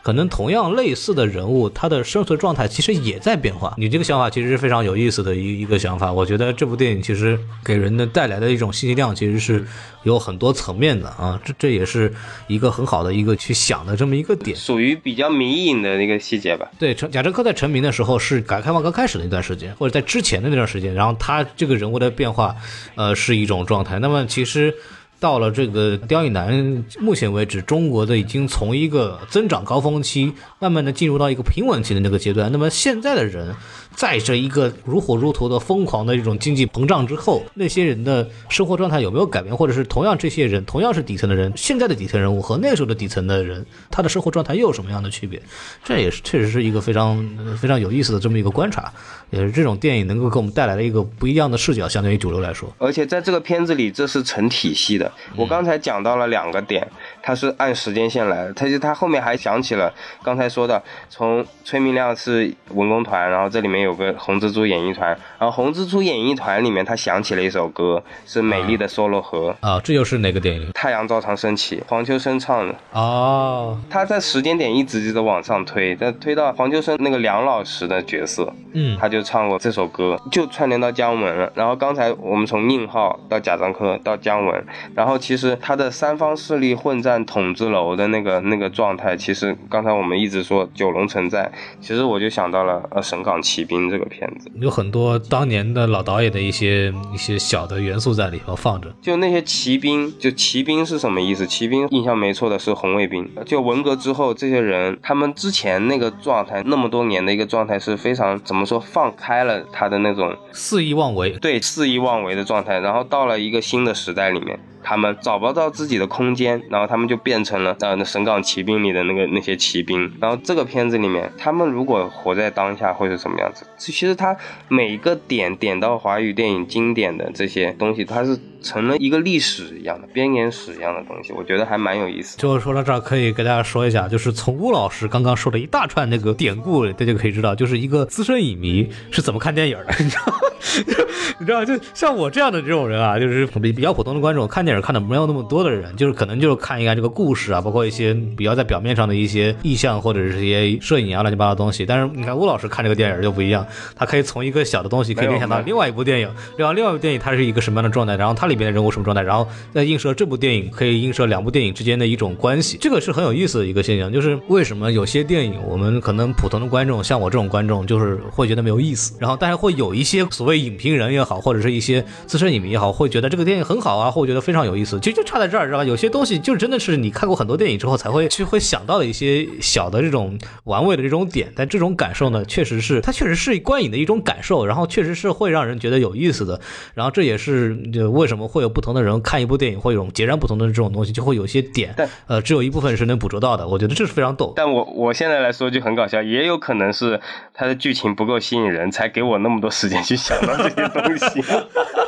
[0.08, 3.74] 可能同样类似的人物，他的生存状态其实也在变化。
[3.76, 6.10] 你这个想法其实是非常有意思的一一个想法。
[6.10, 9.62] 我觉得这部电影其实给人的带来的一种信息量，其实是
[10.04, 11.38] 有很多层面的啊。
[11.44, 12.10] 这这也是
[12.46, 14.56] 一个很好的一个去想的这么一个点。
[14.56, 16.66] 属于比较迷影的那个细节吧。
[16.78, 22.56] 对，陈贾樟柯在成名的时候是改革开放刚开始的一段时间，或者在之前的那段时间，然后他这个人物的变化，
[22.94, 23.98] 呃，是一种状态。
[23.98, 24.74] 那么其实。
[25.20, 32.52] 到了这个刁亦男，目前为止，中国的已经从一个增长高峰期，慢慢的进入到一个平稳期的那个阶段。
[32.52, 33.54] 那么现在的人，
[33.98, 45.42] 在这一个如火如荼的疯狂的这种经济膨胀之后，那些人的生活状态有没有改变，或者是同样这些人同样是底层的人，现在的底层人物和那时候的底层的人，他的生活状态又有什么样的区别？
[45.82, 47.28] 这也是确实是一个非常
[47.60, 48.92] 非常有意思的这么一个观察，
[49.30, 52.72] 也是这种电影能够给我们带来的一个不一样的视角，相对于主流来说。
[52.78, 55.10] 而且在这个片子里，这是成体系的。
[55.34, 56.88] 我刚才讲到了两个点，
[57.20, 59.92] 它是按时间线来的，他就他后面还想起了
[60.22, 60.80] 刚才说的，
[61.10, 65.08] 从崔明亮是文工团，然后这里面有个红蜘蛛演艺团，
[65.38, 70.70] 然后红蜘蛛演艺团里面他想起了一首歌，是《美丽的梭罗河》啊，这又是哪个电影？
[70.72, 72.74] 太阳照常升起，黄秋生唱的。
[72.92, 81.50] 哦，他在时间点一直就在往上推，但推到黄秋生那个梁老师的角色，嗯，他就唱过这首歌，就串联到姜文了。
[81.54, 84.64] 然后刚才我们从宁浩到贾樟柯到姜文，
[84.94, 98.90] 然后其实他的三方势力混战筒子楼的那个那个状态，其实刚才我们一直说九龙城寨，其实我就想到了呃《神港奇兵》这个片子，有很多当年的老导演的一些一些小的元素在里头放着。
[99.02, 101.46] 就那些骑兵，就骑兵是什么意思？
[101.46, 103.28] 骑兵印象没错的是红卫兵。
[103.44, 114.58] 就文革之后，这些人他们之前那个状态，那么多年的一个状态是非常怎么说放开了他的那种肆意妄为，对肆意妄为的状态，然后到了一个新的时代里面。
[114.82, 120.10] 他们找不到自己的空间，然后他们就变成了呃那神港骑兵里的那个那些骑兵。
[120.20, 123.66] 然后这个片子里面，他们如果活在当下会是什么样子？
[123.76, 124.36] 其实他
[124.68, 132.36] 每一个点点到华语电影经典的这些东西，它是成了一个历史一样的编年史一样的东西，我觉得还蛮有意思。
[132.38, 140.34] 就说到这儿，可以给大家说一下，就是从吴老师刚刚说的一大串那个典故，大家可以知道，就是一个资深影迷是怎么看电影的，你知道。
[141.38, 151.86] 你知道，就像我这样的这种人啊，就是比比较普通的观众，看电影看的没有那么多的人，就是可能就是看一看这个故事啊，包括一些比较在表面上的一些意象或者是一些摄影啊乱七八糟东西。
[151.86, 153.66] 但是你看吴老师看这个电影就不一样，
[153.96, 164.12] 他可以从一个小的东西可以联想到另外一部电影，然后另外一部电影它是一个什么样的状态，然后它里边的人物什么状态，然后再映射这部电影可以映射两部电影之间的一种关系，这个是很有意思的一个现象。
[164.12, 174.98] 就是为什么有些电影我们可能普通的观众，像我这种观众，就是会觉得没有意思，然后但是会有一些所谓影评人也好，或者是一些资深影迷也好，会觉得这个电影很好啊，或者觉得非常有意思。
[175.00, 175.84] 其实就差在这儿，知道吧？
[175.84, 186.60] 有些东西就真的是你看过很多电影之后才会去会想到的一些小的这种玩味的这种点，但这种感受呢，确实是它确实是观影的一种感受，然后确实是会让人觉得有意思的。
[186.94, 191.94] 然后这也是就为什么会有不同的人看一部电影会有种截然不同的这种东西，就会有些点，
[192.26, 193.66] 呃，只有一部分是能捕捉到的。
[193.66, 194.52] 我觉得这是非常逗。
[194.56, 197.20] 但我我现在来说就很搞笑，也有可能是
[197.52, 201.42] 它的剧情不够吸引人，才给我那么多时间去想到这些东西。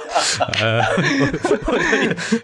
[0.61, 0.83] 呃，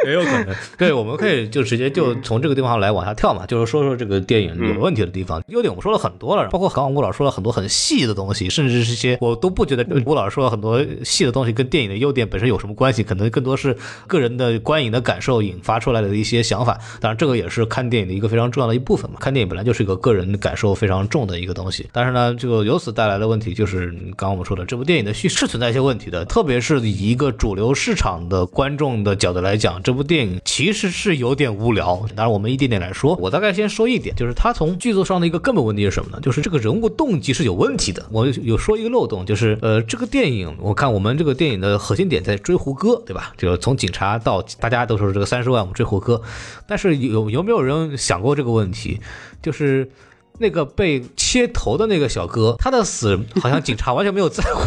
[0.05, 0.55] 也有可能。
[0.79, 5.43] 对，我们可以就直接就从这个地方来往下跳嘛，就是说说这个电影有问题的地方。
[5.49, 16.79] 优点我们说了很多了，包括刚刚吴老师说了很多很细的东西，甚至是一些我都不觉得吴老师说了很多细的东西跟电影的优点本身有什么关系，可能更多是个人的观影的感受引发出来的一些想法。
[17.01, 19.17] 当然，这个也是看电影的一个非常重要的一部分嘛。
[19.21, 21.89] 看电影本来就是一个个人感受非常重的一个东西。
[21.93, 32.07] 但是呢，这个由此带来的问题就是刚刚我们说的，这部电影的叙事存在一些问题的，特别是以一个主流市场的观众的角度来讲，这部电影其实是有点无聊。
[32.15, 36.21] 当然，我们一点点来说，我大概先说一点，就是它从剧作上的一个根本问题是什么呢？
[36.23, 38.07] 就是这个人物动机是有问题的。
[38.13, 43.33] 我有说一个漏洞，就是呃，这个电影，我看我们这个电影的核心点在追胡歌，对吧？
[43.37, 46.23] 就从警察到大家都说这个三十万我们追胡歌，
[46.69, 49.01] 但是有有没有人想过这个问题？
[49.43, 49.91] 就是
[50.39, 54.61] 那个被切头的那个小哥，他的死好像警察完全没有在乎。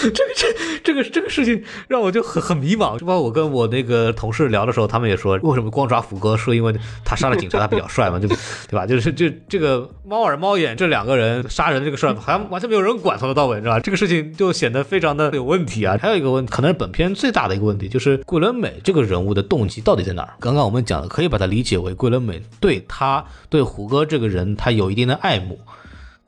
[0.00, 0.46] 这个这
[0.88, 2.98] 这个这个事情让我就很很迷茫。
[2.98, 6.34] 就包括我跟我那个同事聊的时候，他们也说，为什么光抓胡歌？
[6.34, 6.74] 说因为
[7.04, 8.36] 他杀了警察，他比较帅嘛，就对
[8.72, 8.86] 吧？
[8.86, 13.78] 就是就这个猫耳猫眼这两个人杀人这个事儿，好像完全没有人管，从头到尾，是吧？
[13.78, 15.98] 这个事情就显得非常的有问题啊。
[16.00, 20.34] 还有一个问，可能是本片最大的一个问题，就是桂纶镁这个人物的动机到底在哪儿？
[20.40, 25.60] 刚刚我们讲的，可以把它理解为桂纶镁对他对胡歌这个人，他有一定的爱慕。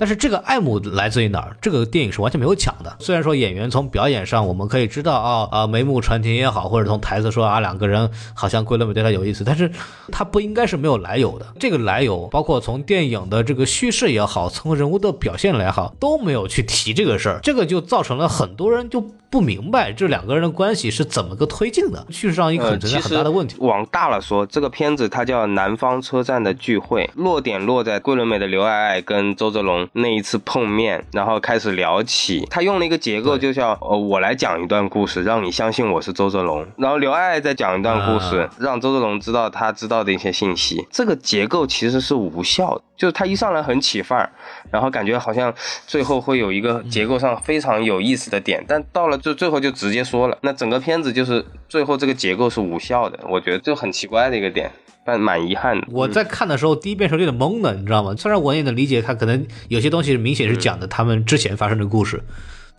[0.01, 1.55] 但是这个爱慕来自于哪儿？
[1.61, 2.97] 这个电影是完全没有讲的。
[3.01, 9.71] 虽然说演员从表演上我们可以知道啊啊眉目传情也好，或者从台词说啊两个人好像桂纶镁对他有意思，但是
[10.11, 11.47] 他不应该是没有来由的。
[11.59, 23.57] 这个来由包括从电影的这个叙事也好，从人物的表现来也好，都没有去提这个事儿，这个就造成了很多人就不明白这两个人的关系是怎么个推进的，叙事上也可呃，能存在其实很大的问题。
[23.61, 32.45] 往大了说，这个片子它叫《南方车站的聚会》，落点落在桂纶镁的刘爱爱跟周泽龙那一次碰面，然后开始聊起。
[32.51, 40.85] 他用了一个结构，就像呃，我来讲一段故事，让你相信我是周泽龙，然后刘爱爱再讲一段故事，啊让周泽龙知道他知道的一些信息。
[40.91, 44.29] 这个结构其实是无效的，就是他一上来很起范儿，
[44.73, 45.55] 然后感觉好像
[45.87, 54.71] 最后会有一个结构上非常有意思的点，但到了就最后就直接说了，那整个片子就是最后这个结构是无效的，我觉得就很奇怪的一个点，
[55.05, 55.87] 但蛮遗憾的。
[55.91, 58.15] 我在看的时候，第一遍时候有点懵的，你知道吗？
[58.17, 62.23] 虽然我也能理解他可能有些东西明显是讲的他们之前发生的故事，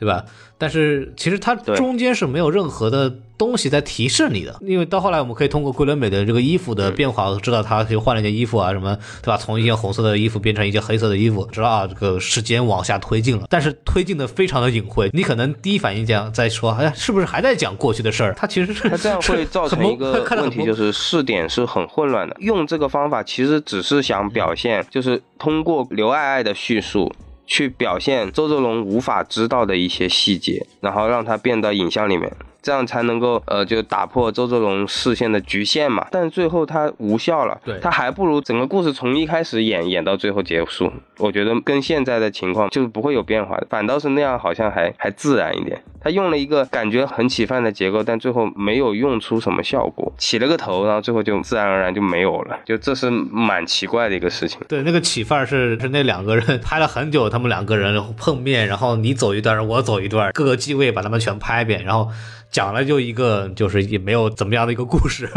[0.02, 0.26] 对吧？
[0.58, 9.38] 但是其实它中间是没有任何的东西在提示你的，因为到后来我们可以通过桂纶镁的这个衣服的变化，知道他就换了一件衣服啊，什么对吧？
[9.38, 18.34] 从一件红色的衣服变成一件黑色的衣服，知道啊，这个时间往下推进了，但是推进的非常的隐晦，你可能第一反应讲在说，哎，是不是还在讲过去的事儿？
[18.36, 22.36] 它其实是它这样会造成一个问题，就是是视点是很混乱的。
[22.40, 27.12] 用这个方法其实只是想表现，就是通过刘爱爱的叙述。
[27.52, 32.32] 去表现周泽龙无法知道的一些细节，然后让它变到影像里面，
[32.62, 36.08] 这样才能够呃就打破周泽龙视线的局限嘛。
[36.10, 40.90] 但最后他无效了，对他还不如整个故事从一开始演演到最后结束。
[41.18, 45.84] 我觉得跟现在的情况就是不会有变化的，反倒是那样好像还还自然一点。
[46.04, 54.60] 他用了一个感觉很起范的结构，但最后没有用出什么效果，起了个头，然后最后就自然而然就没有了，就这是蛮奇怪的一个事情。
[54.68, 62.10] 对，那个起范是是那两个人拍了很久，他们两个人碰面，然后你走一段，我走一段，各个机位把他们全拍一遍，然后
[62.50, 65.30] 讲了就一个就是也没有怎么样的一个故事，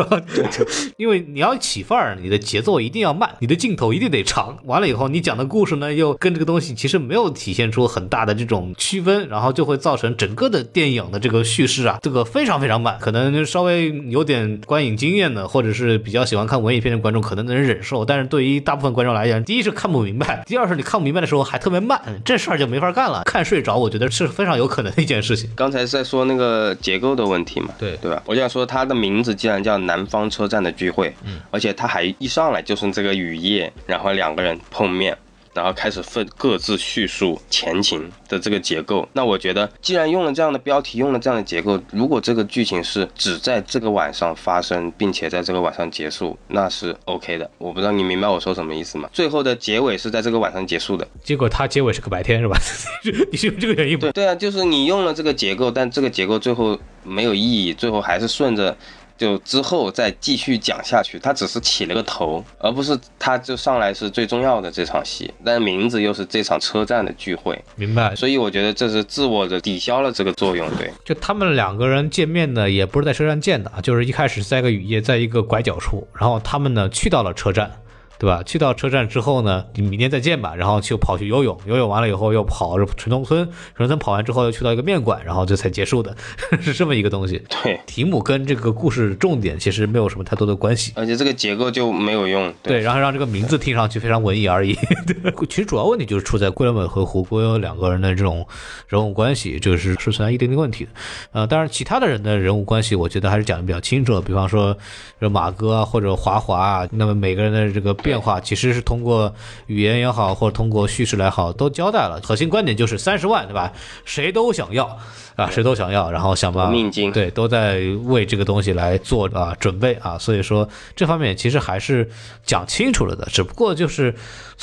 [0.96, 25.48] 因为你要起范儿，你的节奏一定要慢，你的镜头一定得长，完了以后你讲的故事呢又跟这个东西其实没有体现出很大的这种区分，然后就会造成整个电影的这个叙事啊，这个非常非常慢，可能稍微有点观影经验的，或者是比较喜欢看文艺片的观众可能能忍受，但是对于大部分观众来讲，第一是看不明白，第二是你看不明白的时候还特别慢，这事儿就没法干了，看睡着，我觉得是非常有可能的一件事情。
[25.57, 28.22] 刚才在说那个结构的问题嘛，对对吧？
[28.26, 35.16] 我想说它的名字既然叫南方车站的聚会，嗯，而且它还一上来就是这个雨夜，然后两个人碰面。
[35.55, 47.48] 然后开始分各自叙述前情的这个结构，那我觉得既然用了这样的标题，用了这样的结构，如果这个剧情是只在这个晚上发生，并且在这个晚上结束，那是 OK 的。
[47.59, 49.09] 我不知道你明白我说什么意思吗？
[49.12, 52.59] 最后的结尾是在这个晚上结束的，结果它结尾是个白天是吧？
[53.30, 54.00] 你是用这个原因吗？
[54.00, 58.76] 对对啊，就是你用了这个结构，但这个结构最后没有意义，最后还是顺着。
[59.16, 68.14] 就之后再继续讲下去，他只是起了个头，而不是他就上来是最重要的这场戏，但名字又是这场车站的聚会，明白。
[68.16, 70.68] 所以我觉得这是自我的抵消了这个作用。
[70.76, 77.70] 对，就他们两个人见面呢，也不是在车站见的，就是一开始在一个雨夜，在一个拐角处，然后他们呢去到了车站。
[78.18, 78.42] 对吧？
[78.44, 80.54] 去到车站之后呢，你明天再见吧。
[80.54, 86.16] 然后就跑去游泳，游泳完了以后又跑城中村，城中村跑完之后又去到一个面馆，然后这才结束的，
[86.60, 87.42] 是这么一个东西。
[87.62, 92.52] 对，题目跟这个故事重点其实没有什么太多的关系，而且这个结构就没有用。
[92.62, 94.74] 对，然后让这个名字听上去非常文艺而已。
[95.06, 98.46] 对 其实主要问题就是出在桂纶镁和胡歌有两个人的这种
[98.88, 100.90] 人物关系，就是是存在一定的问题的。
[101.32, 104.20] 呃，当然其他的人的人物关系，我觉得还是讲的比较清楚。
[104.20, 104.76] 比方说，
[105.18, 109.34] 马哥啊或者华华啊，那么每个人的这个变化其实是通过
[109.66, 112.20] 语言也好，或者通过叙事来好，都交代了。
[112.22, 113.72] 核心观点就是三十万，对吧？
[114.04, 114.98] 谁都想要
[115.36, 120.18] 啊，谁都想要，然后想办法命金对，都在为这个东西来做啊准备啊。
[120.18, 122.08] 所以说这方面其实还是
[122.44, 124.14] 讲清楚了的，只不过就是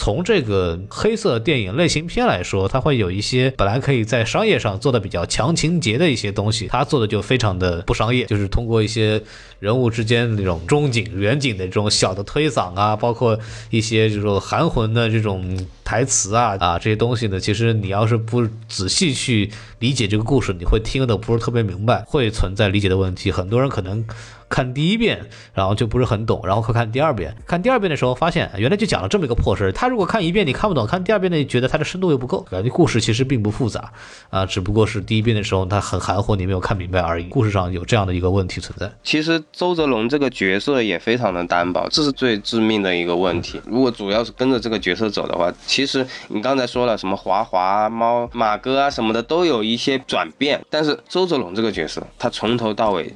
[0.03, 9.21] 从这个黑色电影类型片来说，它会有一些本来可以在商业上做的比较强情节的一些东西，它做的就非常的不商业，就是通过一些
[9.59, 13.37] 人物之间那种中景、远景的这种小的推搡啊，包括
[13.69, 23.31] 一些这种含混的这种台词啊啊这些东西呢，其实你要是不仔细去理解这个故事，你会听得不是特别明白，会存在理解的问题。
[23.31, 24.03] 很多人可能。
[24.51, 25.19] 看第一遍，
[25.53, 27.33] 然后就不是很懂，然后快看第二遍。
[27.47, 29.71] 看第二遍的时候，发现原来就讲了这么一个破事儿。
[29.71, 32.41] 他如果看一遍你看不懂，看第二遍呢，觉得它的深度又不够。
[32.51, 33.91] 感觉故事其实并不复杂
[34.29, 37.23] 啊，只不过是第一遍的时候它很含糊，你没有看明白而已。
[37.29, 38.91] 故事上有这样的一个问题存在。
[39.01, 43.61] 其实周泽龙这个角色也非常的单薄，这是最致命的一个问题。
[43.65, 53.13] 如果主要是跟着这个角色走的话，其实你刚才说了什么华华、猫、马哥啊什么的都有一些转变，但是周泽龙这个角色，他从头到尾。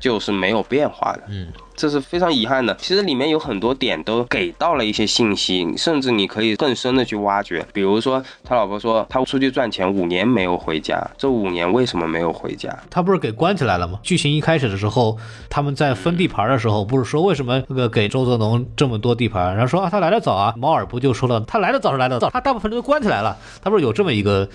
[0.00, 1.22] 就是没有变化的。
[1.28, 2.74] 嗯，这是非常遗憾的。
[2.76, 7.64] 其实里面有很多点都给到了一些信息，甚至你可以更深的去挖掘。
[7.72, 12.76] 比如说，他老婆说他出去赚钱五年没有回家，这五年为什么没有回家？
[12.90, 13.98] 他不是给关起来了吗？
[14.02, 15.16] 剧情一开始的时候，
[15.48, 24.48] 他们在分地盘的时候，不是说为什么那个给周泽农这么多地盘，然后说啊他来的早啊，毛尔不就说了他来的早是来的早，他大部分都关起来了，他不是有这么一个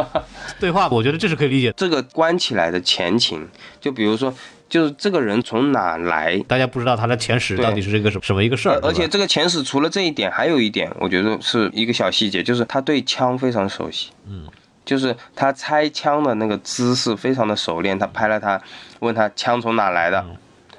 [0.60, 0.88] 对话？
[0.88, 1.74] 我觉得这是可以理解的。
[1.76, 3.48] 这个关起来的前情，
[3.80, 4.32] 就比如说，
[4.68, 14.10] 就是这个人从哪来，大家不知道他的前史到底是这个什什么一个事儿，而且这个前史除了这一点，还有一点，我觉得是一个小细节，就是他对枪非常熟悉。
[14.26, 14.46] 嗯，
[14.84, 17.98] 就是他拆枪的那个姿势非常的熟练。
[17.98, 18.60] 他拍了他，
[19.00, 20.36] 问他枪从哪来的，嗯。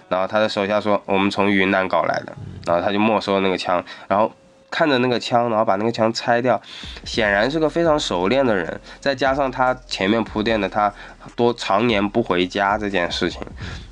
[0.09, 2.33] 然后他的手下说我们从云南搞来的，
[2.65, 4.31] 然后他就没收了那个枪，然后
[4.69, 6.61] 看着那个枪，然后把那个枪拆掉，
[7.05, 8.79] 显然是个非常熟练的人。
[8.99, 10.93] 再加上他前面铺垫的他
[11.35, 13.41] 多常年不回家这件事情，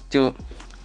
[0.09, 0.33] 就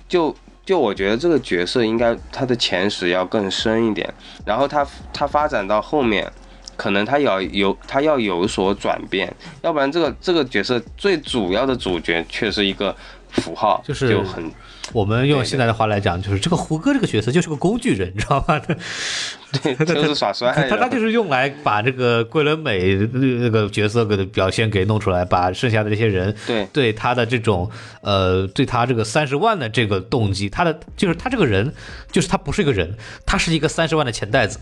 [0.09, 0.35] 就
[0.65, 4.13] 就我觉得这个角色应该他的前史要更深一点，
[4.45, 6.31] 然后他他发展到后面，
[6.77, 12.95] 可能他要有他要有所转变，要不然这个这个角色最主要的主角却是一个
[13.31, 14.51] 符号，就是就很
[14.93, 18.61] 我们用现在的话来讲，就是这个胡歌这个角色就是个工具人，你知道吗？
[19.63, 20.91] 对， 就是耍帅他他他的。
[20.91, 27.71] 就是用来把这个桂纶镁那个角色给表现给弄出来，把剩下的这些人对对他的这种
[28.03, 31.73] 呃，对他这个三十万的这个动机，他的就是他这个人，
[32.13, 34.59] 就是他不是一个人，他是一个三十万的钱袋子。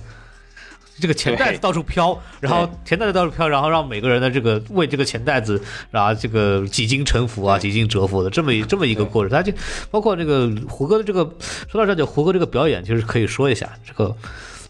[1.01, 9.31] 这个钱袋子到处飘，然后钱袋子到处飘，然后让每个人的这个为这个钱袋子，然后这个几经沉浮啊，几经折服的这么一这么一个过程。
[9.31, 9.53] 他就
[9.91, 11.25] 包括这个胡歌的这个，
[11.71, 14.17] 说到这就胡歌这个表演，其实可以说一下这个。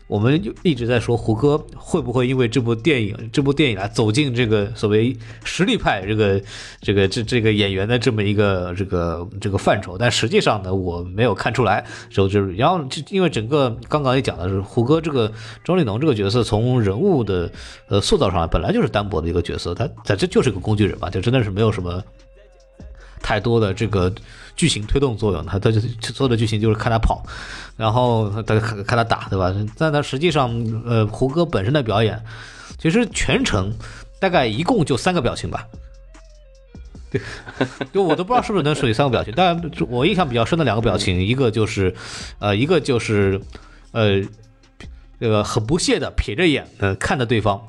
[0.09, 6.43] 我们就一直在说胡歌会不会因为这部电影，这部电影啊走进这个所谓实力派这个
[6.81, 11.85] 这个这这个演员的这么一个这个这个范畴，但实际上呢，我没有看出来。
[12.09, 15.31] 就就是然后就因为整个刚刚也讲的是胡歌这个
[15.63, 17.51] 钟丽农这个角色从人物的
[17.89, 22.03] 呃塑造上来本来就是单薄的一个角色，他他这就是个工具人嘛，就真的是没有什么
[23.21, 24.11] 太多的这个
[24.59, 27.25] 剧情推动作用，他他就所有的剧情就是看他跑，
[27.77, 29.55] 然后他看看他打，对吧？
[29.79, 30.51] 但他实际上，
[30.85, 32.21] 呃，胡歌本身的表演，
[32.77, 33.73] 其实全程
[34.21, 35.65] 大概一共就三个表情吧。
[37.11, 37.21] 对，
[37.93, 41.95] 就我都不知道是不是能属于三个表情，但我印象比较深的两个表情，一个就是，
[42.41, 43.41] 呃，一个就是，
[43.93, 44.21] 呃，
[45.21, 47.63] 这个很不屑的瞥着眼，呃，看着对方。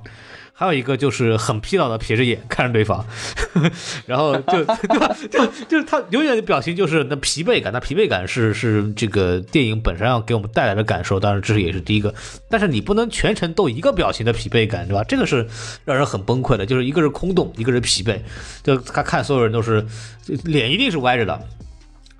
[0.59, 3.05] 还有一个就是很疲劳的撇着眼看着对方，
[4.05, 12.13] 然后就对吧 就就是他永远的表情就是那疲惫感，那疲惫感是是这个电影本身要给我们带来的感受，当然这是也是第一个，
[12.49, 15.01] 但是你不能全程都一个表情的疲惫感，对吧？
[15.05, 15.47] 这个是
[15.85, 18.19] 让人很崩溃的，就是一个是空洞，一个是疲惫，
[18.61, 19.85] 就他看所有人都是
[20.43, 21.39] 脸一定是歪着的。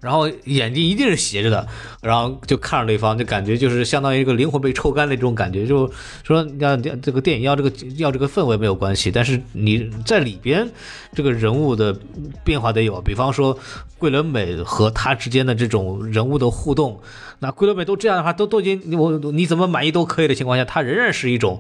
[0.02, 1.68] 然后眼睛一定是斜着的，
[2.02, 5.66] 然后就看着对方，就感觉就是相当于一个灵魂被抽干的这种感觉。
[5.66, 5.92] 就
[6.24, 10.70] 说要这个电影要这个要这个氛围没有关系，但是你在里边
[11.14, 11.98] 这个人物的
[12.44, 13.58] 变化得有，比方说
[13.98, 17.00] 桂纶镁和他之间的这种人物的互动，
[17.40, 21.60] 那桂纶镁都这样的话，都都已经我你怎么满意都可以的情况下，他仍然是一种。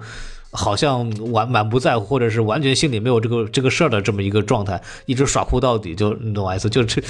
[0.51, 6.69] 好像完满不在乎，或者是完全心里没有这个这个事儿的这么一个状态，一直耍酷到底，就你懂我意思？
[6.69, 7.01] 就这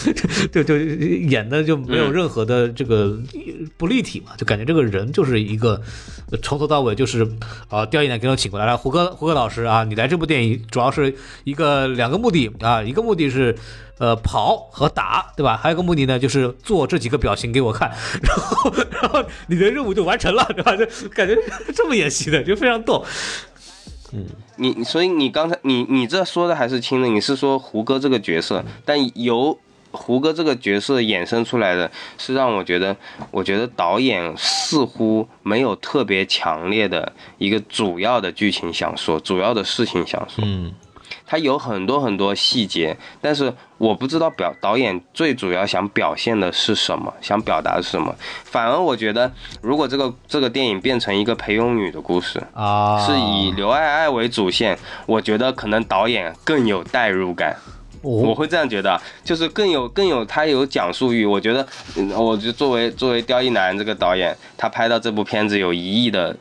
[0.51, 3.17] 就就演的就没有任何的这个
[3.77, 5.81] 不立体嘛，就感觉这个人就是一个
[6.41, 7.29] 从头到尾就是
[7.69, 13.55] 啊，掉一男给我请过来了，胡歌胡歌老师啊，你来这部电影主要是一个两个目的啊，一个目的是。
[13.99, 15.59] 呃，跑和打，对吧？
[15.61, 17.91] 还有一个目的呢，就是做这几个表情给我看，
[18.23, 20.73] 然后，然后你的任务就完成了，对吧？
[20.77, 21.37] 就感觉
[21.75, 23.03] 这么演戏的，就非常逗。
[24.13, 29.59] 嗯你所以你刚才你你这说的还是轻的，你是说胡歌这个角色，但由
[29.91, 32.95] 胡歌这个角色衍生出来的是让我觉得，
[33.31, 40.43] 我觉得导演似乎没有特别强烈的一个主要的剧情想说，主要的事情想说。
[40.45, 40.71] 嗯，
[41.25, 48.15] 他有很多很多细节，但是我不知道表导演最主要想表现的是什么，想表达的是什么。
[48.43, 49.31] 反而我觉得，
[49.61, 54.77] 如果这个这个电影变成一个裴勇女的故事，啊，是以刘爱爱为主线，
[55.07, 57.57] 我觉得可能导演更有代入感。
[58.01, 61.25] 我哦，会这样觉得，就是更有更有他有讲述欲。
[61.25, 66.35] 我觉得，嗯我就作为作为刁一男这个导演，他拍到这部片子有一亿的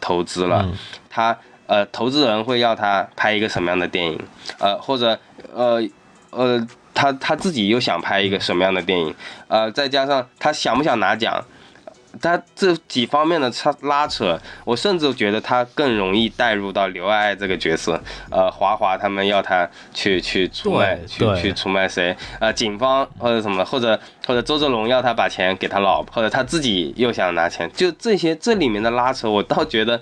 [0.00, 0.72] 投资了，嗯
[1.10, 1.36] 他
[1.66, 4.20] 呃投资人会要他拍一个什么样的电影？
[4.58, 5.18] 呃或者
[5.54, 5.82] 呃
[6.30, 9.14] 呃他他自己又想拍一个什么样的电影？
[9.48, 11.44] 呃再加上他想不想拿奖？
[12.20, 18.00] 他这几方面的差拉扯，我甚至觉得他更容易带入到刘爱爱这个角色。
[18.30, 22.16] 呃，华华他们要他去去出卖，去去出卖谁？
[22.40, 30.00] 呃，警方或者什么，或者或者周哲龙要他把钱给他老婆，或者他自己又想拿钱，就这些这里面的拉扯，我倒觉得。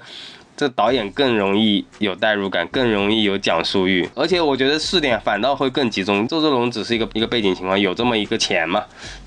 [0.56, 6.28] 这导演更容易有代入感，更容易有讲述欲，而且我觉得试点反倒会更集中。
[6.28, 8.84] 周杰伦只是一个一个背景情况，有这么一个钱嘛，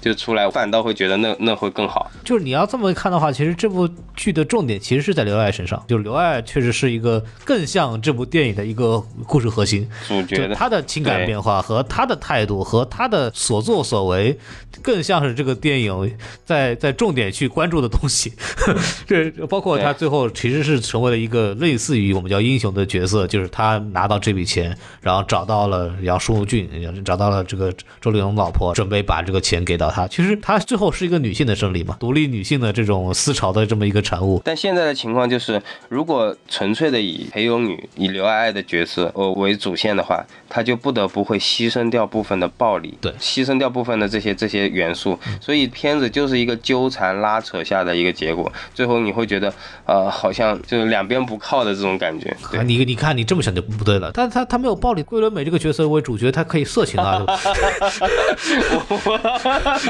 [0.07, 2.09] 就出来，反倒会觉得那那会更好。
[2.23, 14.37] 就是你要这么看的话，其实这部剧的重点其实是在刘爱身上，就刘爱确实是一个更像这部电影的一个故事核心，就主角的他的情感变化和他的态度和他的所作所为，
[14.81, 18.33] 更像是这个电影在在重点去关注的东西。
[19.07, 26.69] 这包括他最后其实是成为了一个类似于我们叫英雄的角色，就是他拿到这笔钱，然后找到了杨舒俊，
[27.03, 29.96] 找到了这个周丽蓉老婆，准备把这个钱给到他。
[30.01, 34.41] 啊其实他最后是一个女性的胜利嘛，独立女性的这种思潮的这么一个产物。
[34.45, 49.53] 但现在的情况就是，如果纯粹的以裴勇女、以刘爱爱的角色呃为主线的话，他就不得不会牺牲掉部分的暴力，对牺牲掉部分的这些这些元素，所以片子就是一个纠缠拉扯下的一个结果，最后你会觉得，
[49.85, 52.35] 呃，好像就是两边不靠的这种感觉。
[52.51, 57.23] 对啊，你你看你这么想就不对了，但他他没有暴力，桂纶镁这个角色为主角，他可以色情啊，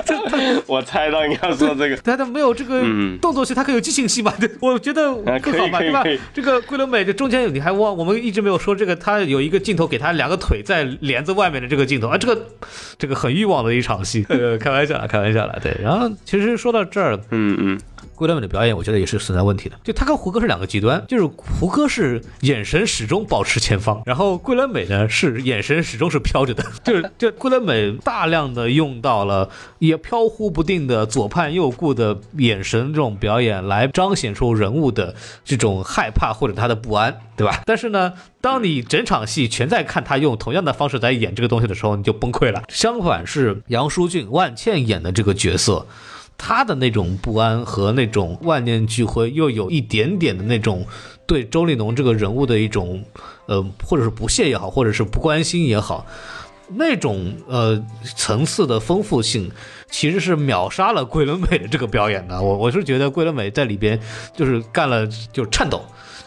[0.06, 4.34] 对吧 我猜到你要说这个，但他没有这个嗯动作戏，他可以有激情戏嘛？
[4.40, 6.04] 对，我觉得啊更好嘛，对吧？
[6.34, 12.48] 这个桂纶镁的中间你还忘，我们一直没有说这个，他有一个镜头给他两个腿在帘子外面的这个镜头啊，这个
[12.98, 15.76] 这个很欲望的一场戏， 呃，开玩笑了，开玩笑了，对。
[15.84, 17.80] 然后其实说到这儿，嗯嗯，
[18.18, 19.80] 桂纶镁的表演，我觉得也是存在问题的。
[19.84, 35.16] 就他跟胡歌是两个极端，就是胡歌是眼神始终保持前方，然后桂纶镁呢是眼神始终是飘着的， 就是就桂纶镁大量的用到了也飘忽不定的左盼右顾的眼神这种表演，来彰显出人物的
[35.46, 37.62] 这种害怕或者他的不安，对吧？
[37.66, 42.64] 但是呢，当你整场戏全在看他用同样的方式在演这个东西的时候，你就崩溃了。
[42.70, 45.86] 相反是杨淑俊、万茜演的这个角色。
[46.38, 50.86] 他的那种不安和那种万念俱灰，又有一点点的那种
[51.26, 53.04] 对周丽农这个人物的一种，
[53.48, 56.06] 呃，或者是不屑也好，或者是不关心也好，
[56.70, 57.84] 那种呃
[58.16, 59.52] 层次的丰富性，
[59.90, 62.40] 其实是秒杀了桂纶镁的这个表演的。
[62.44, 64.00] 我我是觉得桂纶镁在里边
[64.36, 65.82] 就是干了，就颤抖。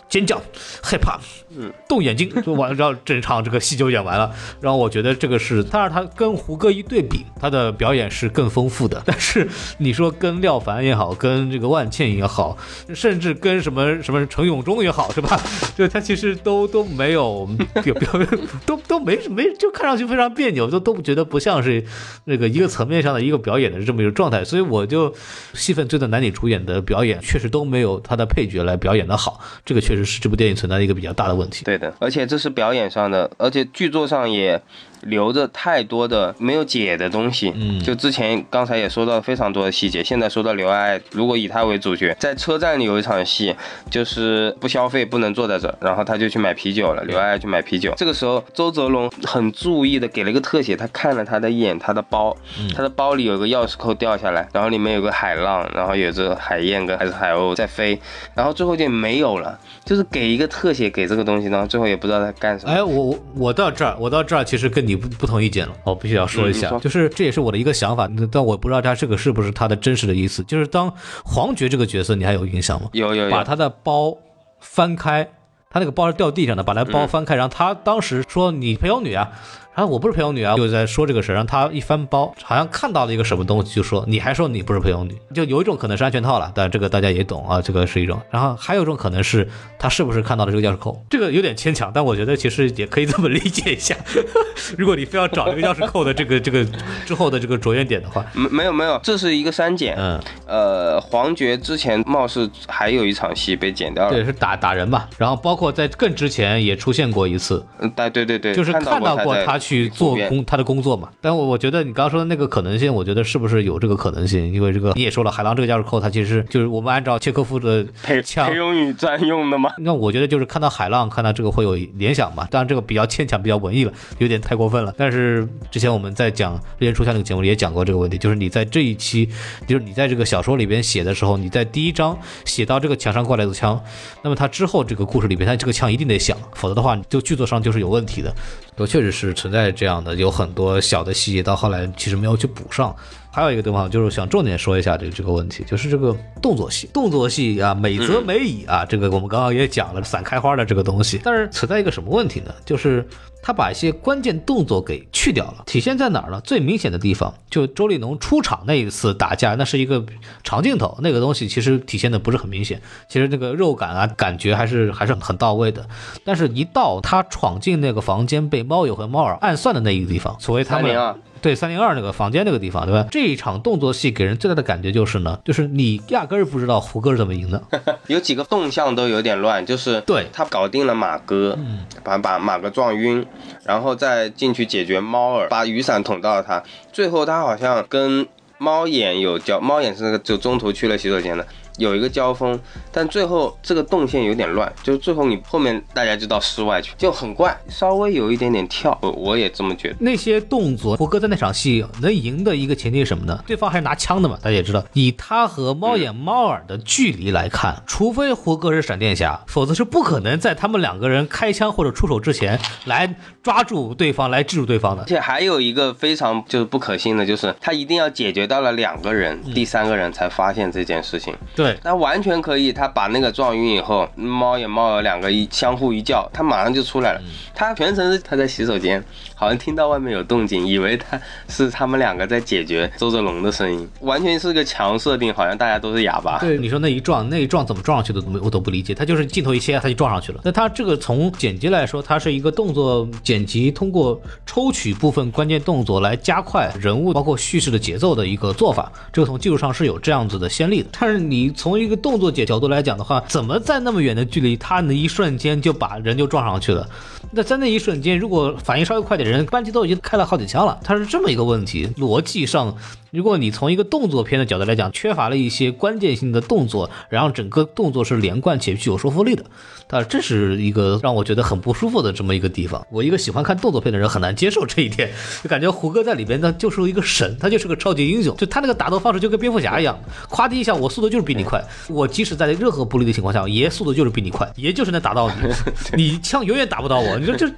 [0.09, 0.43] 尖叫、
[0.83, 1.21] 害怕，
[1.57, 4.31] 嗯，动眼睛就完，然后整场这个戏就演完了。
[4.61, 9.03] 然后我觉得这个是，当然他跟胡歌一对比，他的表演是更丰富的。
[9.07, 9.49] 但是
[9.79, 12.57] 你说跟廖凡也好，跟这个万茜也好，
[12.95, 15.41] 甚至跟什么什么陈永忠也好，是吧？
[15.77, 17.49] 就他其实都都没有
[17.83, 18.29] 表表 演，
[18.65, 21.85] 都都没没，就看上去非常别扭，都都觉得不像是
[22.27, 24.45] 那个一个层面上的一个表演的这么一个状态。
[24.45, 25.13] 所以我就
[25.55, 29.41] 戏份最的男女主演的表演，确实都没有他的配角来表演的好。
[29.65, 31.65] 这个确实是这部电影存在的一个比较大的问题。
[31.65, 34.61] 对的，而且这是表演上的，而且剧作上也
[35.03, 37.53] 留着太多的没有解的东西。
[37.57, 43.55] 嗯就之前刚才也说到非常多的细节，现在说到刘爱爱，如果以她为主角，在车站里有一场戏，
[43.91, 47.93] 就是不消费不能坐在这儿，然后他就去买啤酒了，刘爱爱去买啤酒。
[47.97, 52.37] 这个时候周泽龙很注意的给了一个特写，他看了他的一眼，他的包，
[52.75, 57.99] 他的包里有个钥匙扣掉下来，然后里面有个海浪，然后有着海燕跟还是海鸥在飞，
[58.35, 62.73] 然后最后就没有了，就是给一个特写给这个东西，然后最后也不知道在干什么。
[62.73, 70.43] 哎，我我我到这儿，我到这儿其实跟你不不同意见了，我必须要说一下，嗯就是这也是我的一个想法，但我不知道他这个是不是他的真实的意思。
[70.45, 70.93] 就是当
[71.25, 72.89] 黄觉这个角色，你还有印象吗？
[72.93, 74.17] 有有有，把他的包
[74.61, 75.29] 翻开，
[75.71, 79.31] 他那个包是掉地上的，把那包翻开，然后他当时说你陪我女啊。
[79.75, 88.21] 然后我不是陪游女啊，就在说这个事儿，让他一翻包，好像看到了一个什么东西，就说你还说你不是陪游女，就有一种可能是安全套了，但这个大家也懂啊，这个是一种。
[88.31, 89.49] 然后还有一种可能是
[89.79, 93.97] 他是不是看到了这个钥匙扣，这个有点牵强，但我觉得其实也可以这么理解一下。
[94.77, 96.65] 如果你非要找这个钥匙扣的这个这个
[97.07, 99.95] 之后的这个着眼点的话，没没有没有，这是一个删减。
[99.97, 104.11] 嗯，呃，黄觉之前貌似还有一场戏被剪掉了。
[104.11, 110.45] 对，是打打人吧，然后包括在更之前也出现过一次，嗯，对对对对，就是看到过他他去做工。
[110.45, 111.11] 他的工作嘛。
[111.21, 114.53] 但我我觉得你刚刚说的那个可能性，我觉得是不是有这个可能性？
[114.53, 118.57] 因为这个你也说了，海狼这个钥匙扣，它其实就是我们按照切科夫的配枪裴。
[118.57, 119.71] 勇宇专用的嘛？
[119.79, 122.49] 那我觉得就是看到海浪，看到这个会有联想嘛。
[122.51, 124.95] 当然这个比较牵强，比较文艺了，有点太过分了。
[124.97, 129.29] 但是之前我们在讲《猎人出现》那个节目里也讲过这个问题，就是你在这一期，
[129.67, 133.83] 就是你在这个小说里边写的时候，你在第一章写到这个墙上挂来的枪，
[134.23, 138.33] 那么它之后这个故事里边，它这个枪一定得响，否则的话，就剧作上就是有问题的。
[138.77, 142.95] 都确实是存在这样的，有很多小的细节到后来其实没有去补上，
[143.33, 152.53] 还有一个地方就是想重点说一下这个这个问题，就是这个动作戏，动作戏啊，美则美矣啊，这个我们刚刚也讲了散开花的这个东西，但是存在一个什么问题呢？
[152.65, 153.07] 就是
[153.41, 156.41] 他把一些关键动作给去掉了，体现在哪儿呢？
[156.43, 160.05] 最明显的地方就周立农出场那一次打架，那是一个
[160.43, 165.89] 长镜头，那个东西其实体现的不是很明显，其实那个肉感啊，感觉还是还是很到位的，
[166.25, 171.15] 但是一到他闯进那个房间被猫友和猫耳暗算的那一个地方，所谓他们。
[171.43, 173.07] 对三零二那个房间那个地方，对吧？
[173.11, 177.63] 这一场动作戏给人最大的感觉就是呢，就是你压根儿不知道胡歌是怎么赢的，
[178.09, 183.25] 有几个动向都有点乱，就是对他搞定了马哥，嗯，把把马哥撞晕，
[183.65, 186.63] 然后再进去解决猫儿，把雨伞捅到他，
[186.93, 188.27] 最后他好像跟
[188.59, 191.47] 猫眼有交，猫眼是那个就中途去了洗手间的。
[191.81, 192.61] 有一个交锋，
[192.93, 199.97] 但最后这个动线有点乱，就是最后你后面大家就到室外去，就很怪，稍微有一点点跳，我我也这么觉得。
[199.99, 203.43] 那些动作，胡歌在那场戏能赢的一个前提是什么呢？
[203.47, 215.03] 对方还是拿枪的嘛，大家也知道，以他和猫眼猫耳的距离来看，除非胡歌是闪电侠，否则是不可能在他们两个人开枪或者出手之前来抓住对方，来制住对方的。
[215.03, 221.35] 而且还有一个非常就是不可信的，就是他一定要解决到了两个人，第三个人才发现这件事情。
[221.57, 221.77] 对。
[221.83, 227.21] 那完全可以，他把那个撞晕以后，猫也猫耳两个一相互一叫，他马上就出来了。
[227.55, 229.03] 他全程是他在洗手间，
[229.35, 236.39] 好像听到外面有动静，以为他是他们两个在解决周泽龙的声音，完全是个强设定，好像大家都是哑巴。
[236.39, 238.95] 对，你说那一撞，那一撞怎么撞上去的，我都不理解。
[238.95, 240.41] 他就是镜头一切，他就撞上去了。
[240.45, 248.91] 那他这个从剪辑来说，他是一个动作剪辑，通过抽取部分关键动作来加快人物包括叙事的节奏的一个做法。
[249.13, 250.89] 这个从技术上是有这样子的先例的。
[250.99, 256.89] 但是你从一个动作解角度来讲的话，怎么在那么远的距离，他那一瞬间就把人就撞上去了？
[257.31, 262.75] 那在那一瞬间，如果反应稍微快点，人扳机都已经开了好几枪了，它是这么一个问题，逻辑上。
[263.13, 269.45] 如果你从一个动作片的角度来讲，缺乏了一些关键性的动作，然后整个动作是连贯且具有说服力的，
[269.89, 272.87] 但，这是一个让我觉得很不舒服的这么一个地方。
[272.89, 275.11] 我一个喜欢看动作片的人很难接受这一点，
[275.43, 279.99] 就感觉胡歌在里边呢就是一个神，他就是个超级英雄，就他那个打斗方式就跟蝙蝠侠一样，
[280.31, 287.19] 夸的一下，我速度就是比你快，我即使在任何不利的情况下，爷速度就是比你快，爷就是能打到你，你枪永远打不到我。
[287.19, 287.51] 你说这，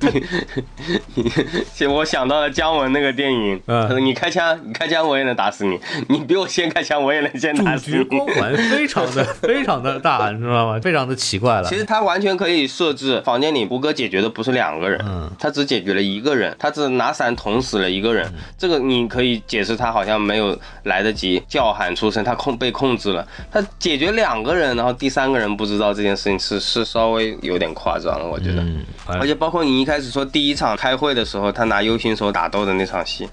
[1.76, 5.42] 这， 我想到了姜文那个电影，嗯，你开枪，你开枪我也能打。
[5.42, 5.76] 打死你！
[6.08, 7.96] 你比我先开枪，我也能先打死你。
[7.96, 10.78] 主角光环非常的 非常的大，你知道吗？
[10.80, 11.68] 非常的奇怪了。
[11.68, 18.28] 其实他完全可以设置房间里胡歌解决的不是两个人，嗯，他只解决了一个人，他只拿伞捅死了一个人。
[18.58, 23.24] 这个你可以解释他好像没有来得及叫喊出声，他控被控制了。
[23.50, 28.64] 他解决两个人，然后第三个人不知道这件事情是是稍微有点夸张了，我觉得。
[29.06, 33.28] 而且包括你一开始说第一场开会的时候，他拿 U 型手打斗的那场戏。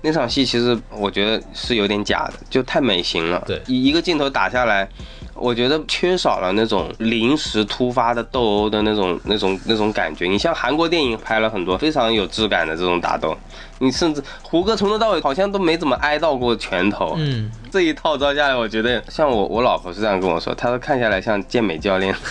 [0.00, 3.42] 那场戏其实我觉得是有点假的，就太美型了。
[3.46, 4.88] 对，一一个镜头打下来，
[5.34, 10.26] 我觉得缺少了那种临时突发的斗殴的那种、那种、那种感觉。
[10.26, 13.36] 你像韩国电影拍了很多非常有质感的这种打斗，
[13.78, 17.14] 你甚至胡歌从头到尾好像都没怎么挨到过拳头。
[17.18, 22.14] 嗯，这一套招下来，我觉得像我我老婆是这样跟我说，她说看下来像健美教练。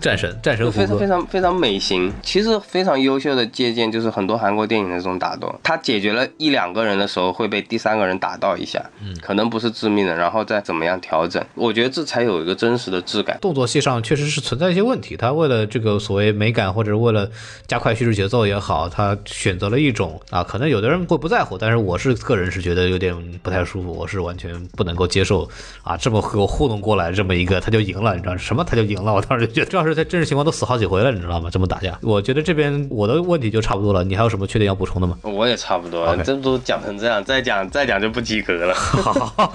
[0.00, 13.38] 战神，战神非常非常非常美型，其实非常优秀的借鉴就是很多韩国电影的这种打斗，他解决了一两个人的时候会被第三个人打到一下，嗯，可能不是致命的，然后再怎么样调整，我觉得这才有一个真实的质感。
[13.40, 17.30] 动作戏上确实是存在一些问题，他为了这个所谓美感或者为了
[17.66, 25.48] 加快叙事节奏也好，他选择了一种啊，可能有的人会不在乎，但是我是个人是觉得有点不太舒服，我是完全不能够接受
[25.82, 29.94] 啊，这么给我糊弄过来这么一个他就赢了，你知道什么他就赢了，我当时就觉得是。
[29.94, 31.48] 在真实情况都死好几回了，你知道吗？
[31.48, 34.02] 这么打架，我觉得这边我的问题就差不多了。
[34.02, 35.16] 你还有什么缺点要补充的吗？
[35.22, 38.74] 我也差不多，这都讲成这样，再讲再讲就不及格了。
[38.74, 39.52] 好，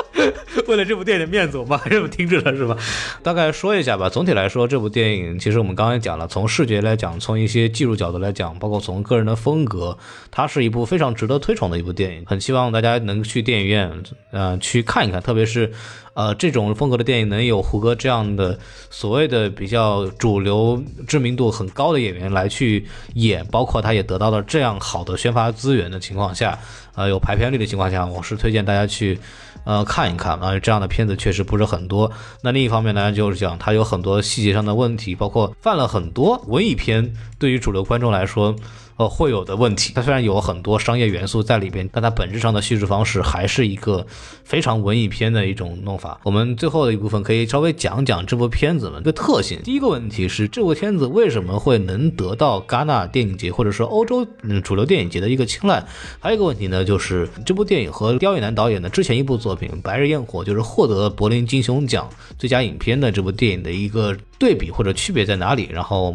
[0.68, 2.76] 为了这部电影的面子，我们还 是听着了，是吧？
[3.22, 4.10] 大概说一下吧。
[4.10, 9.96] 总体来说，这部电影其实我们刚才讲了，从视觉来讲，从一些技术角度来讲，包括从个人的风格，
[10.30, 12.24] 它是一部非常值得推崇的一部电影。
[12.26, 13.90] 很希望大家能去电影院，
[14.32, 15.72] 呃，去看一看，特别是。
[16.18, 18.58] 呃，这种风格的电影能有胡歌这样的
[18.90, 22.84] 所谓的比较主流、知名度很高的演员来去
[23.14, 26.58] 演，包括他也得到了这样好的宣发资源的情况下，
[26.96, 29.16] 呃，有排片率的情况下，我是推荐大家去
[29.62, 30.58] 呃看一看啊。
[30.58, 32.10] 这样的片子确实不是很多。
[32.42, 38.56] 那另一方面呢，就是讲它有很多细节上的问题，包括犯了很多文艺片对于主流观众来说。
[38.98, 39.92] 呃会有的问题。
[39.94, 44.06] 它虽然有很多商业元素在里边，但它本质上的叙事方式还是一个
[44.44, 46.20] 非常文艺片的一种弄法。
[46.24, 49.58] 我们最后的一部分可以稍微讲讲这部片子的一个特性。
[49.62, 55.82] 第一个问题是，这部片子为什么会能得到戛纳电影节或者说欧洲嗯主流电影节的一个青睐？
[56.18, 65.68] 还有一个问题呢，就是这部电影和刁亦男导演的之前一部作品《白日焰火》，就是获得柏林金熊奖最佳影片的这部电影的一个对比或者区别在哪里？
[65.72, 66.12] 然后。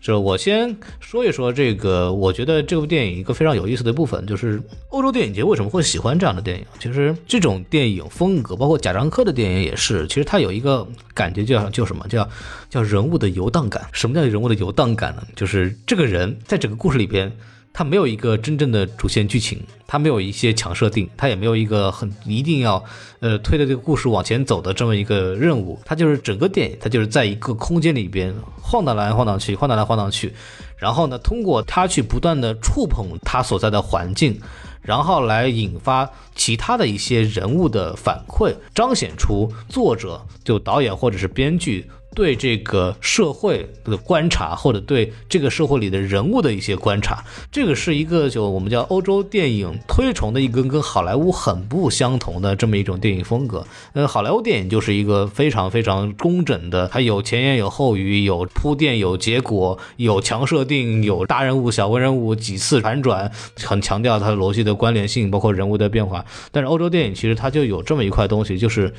[0.00, 6.64] 就我先说一说这个，我觉得这部电影一个非常有意思的部分，就是欧洲电影节为什么会喜欢这样的电影。
[6.78, 12.28] 其实这种电影风格，包括贾樟柯的电影也是，其实它有一个感觉叫叫什么叫
[12.70, 13.86] 叫人物的游荡感。
[13.92, 15.22] 什么叫人物的游荡感呢？
[15.36, 17.30] 就是这个人在整个故事里边。
[17.72, 22.84] 它没有一个真正的主线剧情，它没有一些强设定，它也没有一个很一定要
[23.20, 25.80] 呃推的这个故事往前走的这么一个任务。
[25.84, 30.32] 它就是整个电影，它就是在一个空间里边晃荡来晃荡去，晃荡来晃荡去，
[30.76, 34.38] 然后呢，通过它去不断的触碰它所在的环境，
[34.82, 41.88] 然后来引发其他的一些人物的反馈，彰显出作者就导演或者是编剧。
[42.14, 53.64] 对这个社会的观察，或者对这个社会里的人物的一些观察，这个是一个就我们叫欧洲电影推崇的一个跟好莱坞很不相同的这么一种电影风格。
[53.92, 63.30] 呃，好莱坞电影就是一个非常非常工整的，它有前言有后语，有铺垫有结果，有强设定，有大人物小文人物几次反转，
[63.62, 66.24] 很强调它的逻辑的关联性，包括人物的变化。
[66.50, 68.92] 但是欧洲电影其实它就有这么一块东西，就是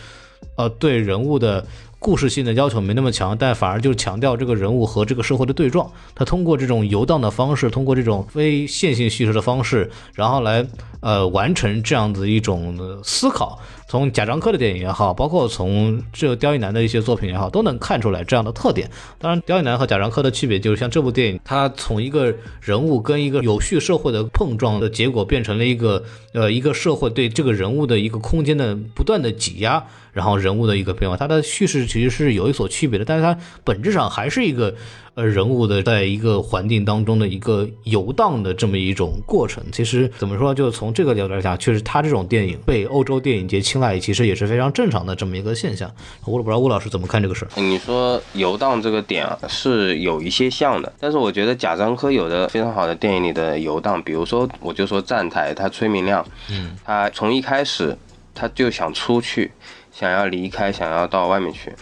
[0.55, 1.65] 呃对人物的。
[2.01, 5.87] 故事性的要求没那么强，但反而就是强调这个人物和这个社会的对撞。
[6.15, 10.65] 他通过这种游荡的方式，通过这种非线性叙事的方式，然后来
[11.01, 13.59] 呃完成这样子一种思考。
[13.87, 18.89] 从贾樟柯的电影也好，包括从这刁亦男的一些作品也好，都能看出来这样的特点。
[19.19, 26.03] 当然，刁亦男和贾樟柯的区别就是，像这部电影，它从一个人物跟一个有序社会的碰撞的结果，变成了一个
[26.33, 31.17] 呃一个社会对这个人物的一个空间的不断的挤压，然后人物的一个变化。
[31.17, 34.73] 它的叙事其实是有一所区别的，但是它本质上还是一个。
[35.13, 45.93] 呃，人物的在一个环境当中的一个游荡的这么一种过程，其实怎么说，就从这个角度来讲，确实他这种电影被欧洲电影节青睐，其实也是非常正常的这么一个现象。
[46.23, 47.51] 我不知道吴老师怎么看这个事儿。
[47.61, 57.93] 你说游荡这个点啊，是有一些像的，但是我觉得贾樟柯有的非常好的电影里的游荡，比如说我就说站台，他崔明亮，嗯，他从一开始
[58.33, 59.51] 他就想出去，
[59.91, 61.73] 想要离开，想要到外面去，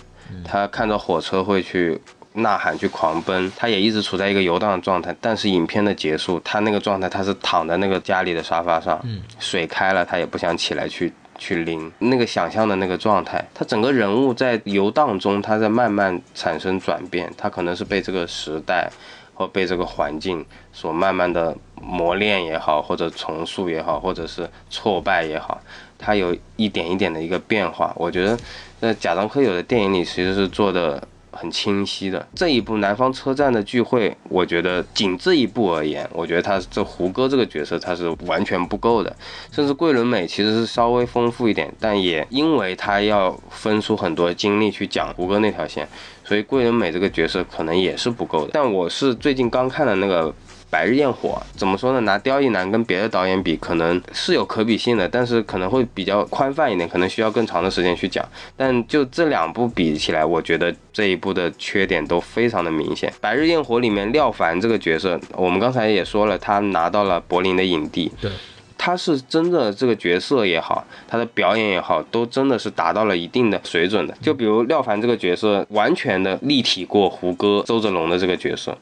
[0.44, 2.02] 他看到火车会去。
[2.31, 5.14] 呐喊去狂奔，他也一直处在一个游荡的状态。
[5.19, 9.03] 但是影片的结束，他那个状态，他是躺在那个家里的沙发上，
[9.40, 13.44] 水开了，他也不想起来去去拎那个想象的那个状态。
[13.53, 17.34] 他整个人物在游荡中，他在慢慢产生转变。
[17.36, 18.90] 他可能是被这个时代
[19.34, 25.60] 或被这个环境所慢慢的磨练也好，或者重塑也好，或者是挫败也好，
[26.00, 27.94] 他有一点一点的一个变化。
[27.96, 28.36] 我觉得
[28.82, 31.06] 在贾樟柯有的电影里，其实是做的。
[31.32, 39.16] 很清晰的这一部《南方车站的聚会》，我觉得仅这一部而言，我觉得他这胡歌这个角色他是完全不够的，
[39.50, 45.88] 甚至桂纶镁其实是稍微丰富一点，但也因为他要分出很多精力去讲胡歌那条线，
[46.26, 48.50] 所以桂纶镁这个角色可能也是不够的。
[48.52, 50.34] 但我是最近刚看的那个。
[50.70, 52.00] 白日焰火怎么说呢？
[52.02, 58.24] 拿刁亦男跟别的导演比，可能是有可比性的，但是可能会比较宽泛一点，可能需要更长的时间去讲。
[58.56, 63.12] 但就这两部比起来，我觉得这一部的缺点都非常的明显。
[63.20, 68.32] 白日焰火里面廖凡这个角色，我们刚才也说了，他拿到了柏林的影帝，对，
[68.78, 74.16] 他是真的这个角色也好，他的表演也好，都真的是达到了一定的水准的。
[74.22, 78.78] 就比如廖凡这个角色，完全的立体过胡歌、周哲龙的这个角色。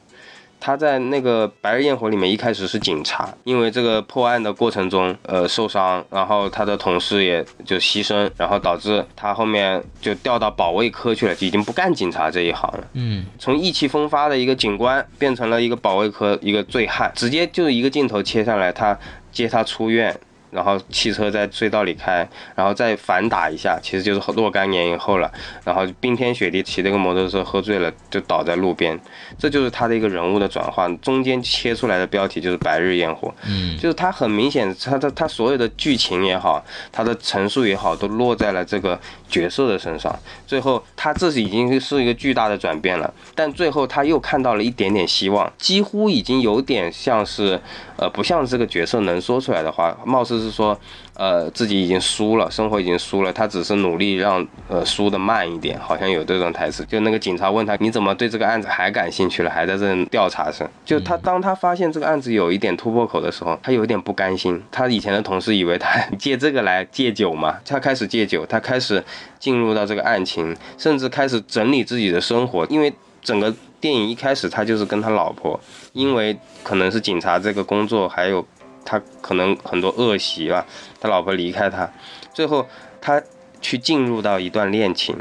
[0.60, 12.84] 他在那个《白日焰火》里面一开始是警察，因为这个破案的过程中，呃受伤，然后他的同事也就牺牲，然后导致他后面就调到保卫科去了，已经不干警察这一行了。
[12.94, 18.98] 嗯，从意气风发的一个警官变成了一个保卫科一个醉汉，直接就是一个镜头切下来，他
[19.32, 20.18] 接他出院。
[20.50, 25.30] 然后汽车在隧道里开，然后再反打一下，其实就是若干年以后了。
[25.64, 28.98] 然后冰天雪地骑这个摩托车喝醉了，就倒在路边。
[29.38, 30.98] 这就是他的一个人物的转换。
[31.00, 40.14] 中间切出来的标题就是“白日焰火”，嗯，就是他很明显，他的他所有的剧情也好，他的陈述也好，都落在了这个角色的身上。
[40.46, 47.60] 最后，他自己已经是一个巨大的转变了，但最后他又看到了一点点希望，几乎已经有点像是，
[47.96, 50.78] 呃，不像这个角色能说出来的话，貌似是说。
[51.18, 56.84] 呃，自己已经输了，生活已经输了，他只是努力让呃输的慢一点，好像有这种台词。
[56.84, 60.70] 就那个警察问他，你怎么对这个案子还感兴趣了，还在这调查上？
[60.84, 64.62] 就他当他发现这个案子有一点突破口的时候，他有一点不甘心。
[64.70, 69.02] 他以前的同事以为他借这个来戒酒嘛， 他开始戒酒，他开始
[69.40, 72.64] 进入到这个案情，甚至开始整理自己的生活。
[72.66, 72.92] 因为
[73.24, 75.58] 整个电影一开始他就是跟他老婆，
[75.92, 78.46] 因为可能是警察这个工作还有。
[78.88, 80.64] 他可能很多恶习吧，
[80.98, 81.92] 他老婆离开他，
[82.32, 82.66] 最后
[82.98, 83.22] 他
[83.60, 85.14] 去进入到一段恋情。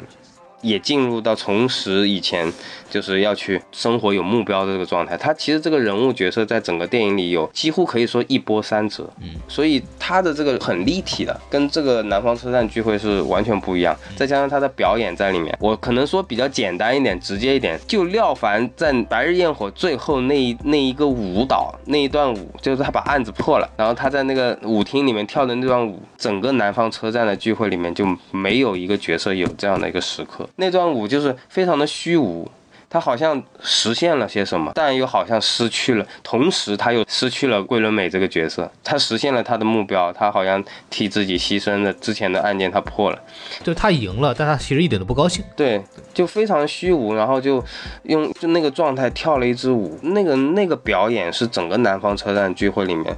[0.63, 2.51] 也进入到重拾以前
[2.89, 5.17] 就是要去生活有目标的这个状态。
[5.17, 13.95] 他其实这个人物角色在整个电影里有几乎可以说一波三折，嗯，所以他的这个很立体的，跟这个南方车站聚会是完全不一样。
[14.15, 17.79] 再加上他的表演在里面，我可能说比较简单一点、直接一点。
[17.87, 30.47] 就廖凡在《白日焰火》最后那一那一个舞蹈那一段舞，就是他把案子破了，然后他在那个舞厅里面跳的那段舞，整个南方车站的聚会里面就没有一个角色有这样的一个时刻。
[30.55, 32.49] 那段舞就是非常的虚无，
[32.89, 36.07] 他好像实现了些什么，但又好像失去了。
[36.23, 38.71] 同时，他又失去了桂纶镁这个角色。
[38.83, 43.21] 他实现了他的目标，他好像替自己牺牲了之前的案件，他破了。
[43.61, 45.43] 就他赢了，但他其实一点都不高兴。
[45.55, 45.83] 对，
[46.13, 47.63] 就非常虚无，然后就
[48.03, 49.99] 用就那个状态跳了一支舞。
[50.01, 53.17] 那个那个表演是整个南方车站聚会里面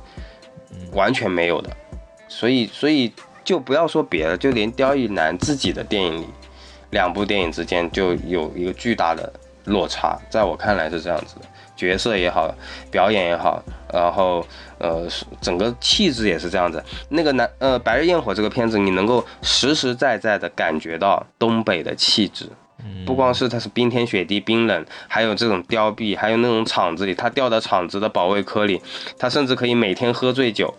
[0.93, 1.69] 完全没有的。
[2.27, 3.13] 所以，所以
[3.43, 6.25] 就不要说别的，就连刁亦男自己的电影里。
[6.91, 9.31] 两部电影之间就有一个巨大的
[9.69, 12.53] 落差，在我看来是这样子的，角色也好，
[12.91, 13.63] 表演也好，
[13.93, 14.45] 然后
[14.77, 15.07] 呃，
[15.39, 16.83] 整个气质也是这样子。
[17.09, 22.49] 那个男呃《白日焰火》这个片子，你能够实实在在的感觉到东北的气质，
[23.05, 28.81] 不光是它是冰天雪地冰冷，还有这种凋敝，还有那种厂子里，他掉到厂子的保卫科里，
[29.17, 30.73] 他甚至可以每天喝醉酒，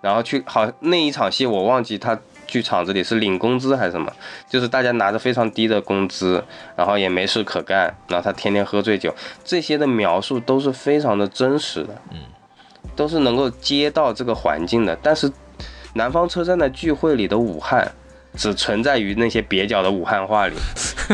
[0.00, 2.18] 然后去好那一场戏我忘记他。
[2.46, 4.12] 去厂子里是领工资还是什么？
[4.48, 6.42] 就是大家拿着非常低的工资，
[6.76, 9.14] 然后也没事可干，然后他天天喝醉酒，
[9.44, 12.18] 这些的描述都是非常的真实的，嗯，
[12.94, 14.96] 都是能够接到这个环境的。
[15.02, 15.30] 但是
[15.94, 17.90] 南方车站的聚会里的武汉，
[18.34, 20.54] 只存在于那些蹩脚的武汉话里，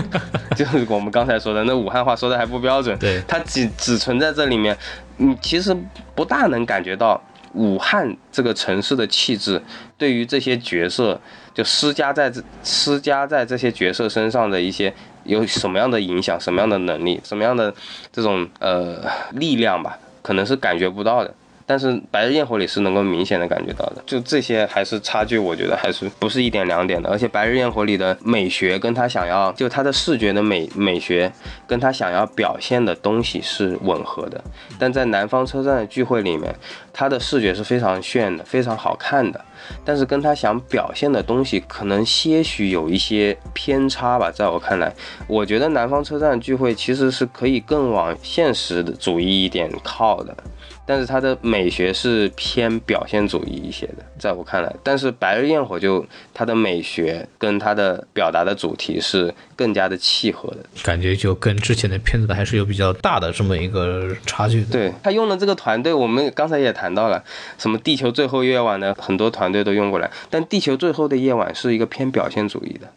[0.56, 4.76] 就是我们刚才说的那武汉话说的还不标准，对，它只只存在这里面，
[5.16, 5.76] 你其实
[6.14, 7.20] 不大能感觉到。
[7.54, 9.62] 武汉这个城市的气质，
[9.98, 11.20] 对于这些角色
[11.54, 14.92] 就施加在这施加在这些角色身上的一些
[15.24, 17.74] 有什么样的影响，什么样的能力，什么样的
[18.10, 21.34] 这种呃力量吧，可能是感觉不到的。
[21.66, 27.08] 但是《白日焰火》里是能够明显的感觉到的，就这些还是差距，我觉得还是不是一点两点的。
[27.08, 31.32] 而且《白日焰火》里的美学跟他想要，就他的视觉的美美学
[31.66, 34.42] 跟他想要表现的东西是吻合的。
[34.78, 36.54] 但在南方车站的聚会里面，
[36.92, 39.40] 他的视觉是非常炫的，非常好看的。
[39.84, 44.30] 但是跟他想表现的东西可能些许有一些偏差吧。
[44.30, 44.92] 在我看来，
[45.28, 50.36] 我觉得南方车站聚会其实是可以更往现实主义一点靠的。
[50.84, 56.04] 但是它的美学是偏表现主义一些的，在我看来，但是《白日焰火》就
[56.34, 64.64] 它的美学跟它的表达的主题是更加的契合的，感觉就跟之前的片子还是有比较大的这么一个差距。
[64.64, 67.22] 对他用的这个团队，我们刚才也谈到了，
[67.58, 72.88] 什么《地球最后夜晚》的很多团队都用过来，但《地球最后的夜晚》是一个偏表现主义的。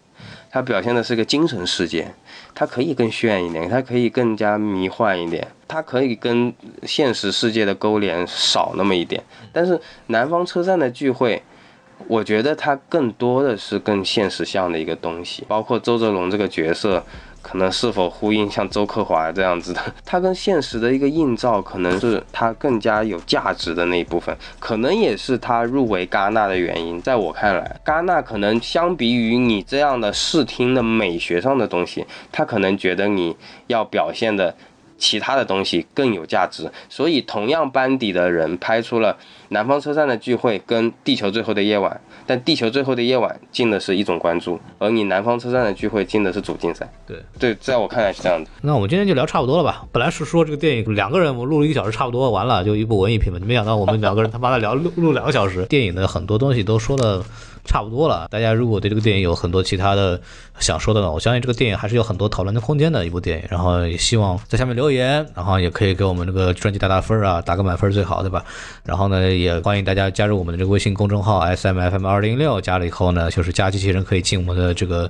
[0.55, 2.09] 它表现的是个精神世界，
[2.53, 6.53] 它可以更炫一点，它可以更加迷幻一点，它可以跟
[6.83, 9.21] 现实世界的勾连少那么一点。
[9.51, 9.77] 但是
[10.07, 11.43] 南方车站的聚会，
[12.07, 17.03] 我觉得它更多的是更现实像的一个东西，包括周泽龙这个角色。
[17.47, 26.99] 可能是否呼应像周克华这样子的， 他跟现实的一个映照，可能是他更加有价值的那一部分，可能也是他入围戛纳的原因。
[26.99, 34.55] 在我看来，戛纳可能相比于你这样的视听的美学上的东西，他可能觉得你要表现的
[34.97, 36.71] 其他的东西更有价值。
[36.89, 39.13] 所以，同样班底的人拍出了
[39.49, 41.91] 《南方车站的聚会》跟《地球最后的夜晚》。
[42.27, 46.91] 但地球最后的夜晚进的是一种关注，而你南方车站的聚会进的是主竞赛。
[47.05, 48.49] 对对，在我看来是这样的。
[48.61, 49.85] 那我们今天就聊差不多了吧？
[49.91, 53.39] 本来是说这个电影两个人，我录了一个小时差不多完了，就一部文艺片嘛。
[53.45, 57.23] 没想到我们两个人他妈的聊录录两个小时，电影的很多东西都说了。
[57.65, 58.27] 差不多了。
[58.31, 60.21] 大家如果对这个电影有很多其他的
[60.59, 63.45] 想说的呢，我相信这个电影还是有很多讨论的空间的一部电影。
[63.49, 68.45] 然后也希望在下面留言，然后也可以给我们这个专辑打打分啊，打个满分最好，对吧？
[68.83, 75.09] 然后呢，也欢迎大家加入我们的这个微信公众号 S M F M 二零六，加了以后呢，就是加机器人可以进我们的这个。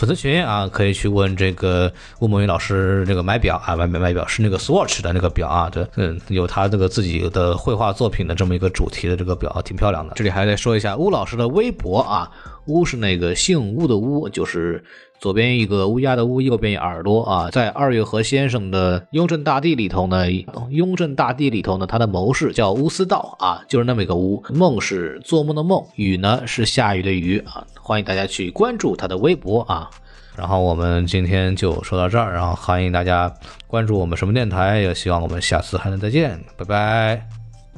[0.00, 10.14] 粉丝群啊，可以去问这个吴梦云老师这个买表啊，买买买表是那个 Swatch 的那个表啊，这嗯有他这个自己的绘画作品的这么一个主题的这个表，挺漂亮的。
[10.14, 12.30] 这里还得说一下吴老师的微博啊，
[12.70, 14.82] 吴是那个姓乌的乌，就是
[15.18, 17.50] 左边一个乌鸦的乌，右边一耳朵啊。
[17.50, 20.26] 在二月河先生的《雍正大帝》里头呢，
[20.70, 24.40] 《雍正大帝》里头呢，他的谋士叫乌思道啊，就是那么一个乌。
[24.54, 27.66] 梦是做梦的梦，雨呢是下雨的雨啊。
[27.80, 29.90] 欢迎大家去关注他的微博啊，
[30.36, 33.32] 然后我们今天就说到这儿，然后欢迎大家
[33.66, 37.26] 关注我们什么电台，也希望我们下次还能再见，拜拜，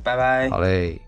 [0.03, 1.01] 拜拜，好嘞。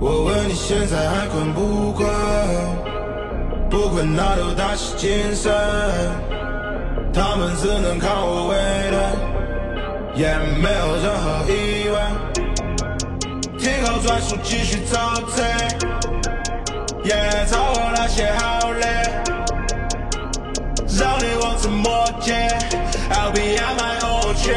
[0.00, 2.08] 我问你现在还困不困？
[3.68, 5.52] 不困，那都打起精神。
[7.12, 8.56] 他们只能看我为
[8.90, 8.96] 人，
[10.14, 12.00] 也没有任何疑问。
[13.58, 14.98] 听好转速，继续走
[15.34, 15.42] 车。
[17.04, 17.14] 也
[17.46, 18.86] 找我那些好累，
[20.98, 21.86] 让你我怎么
[22.20, 22.48] 解
[23.10, 24.54] ？I'll be on my own，却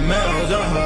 [0.00, 0.81] 没有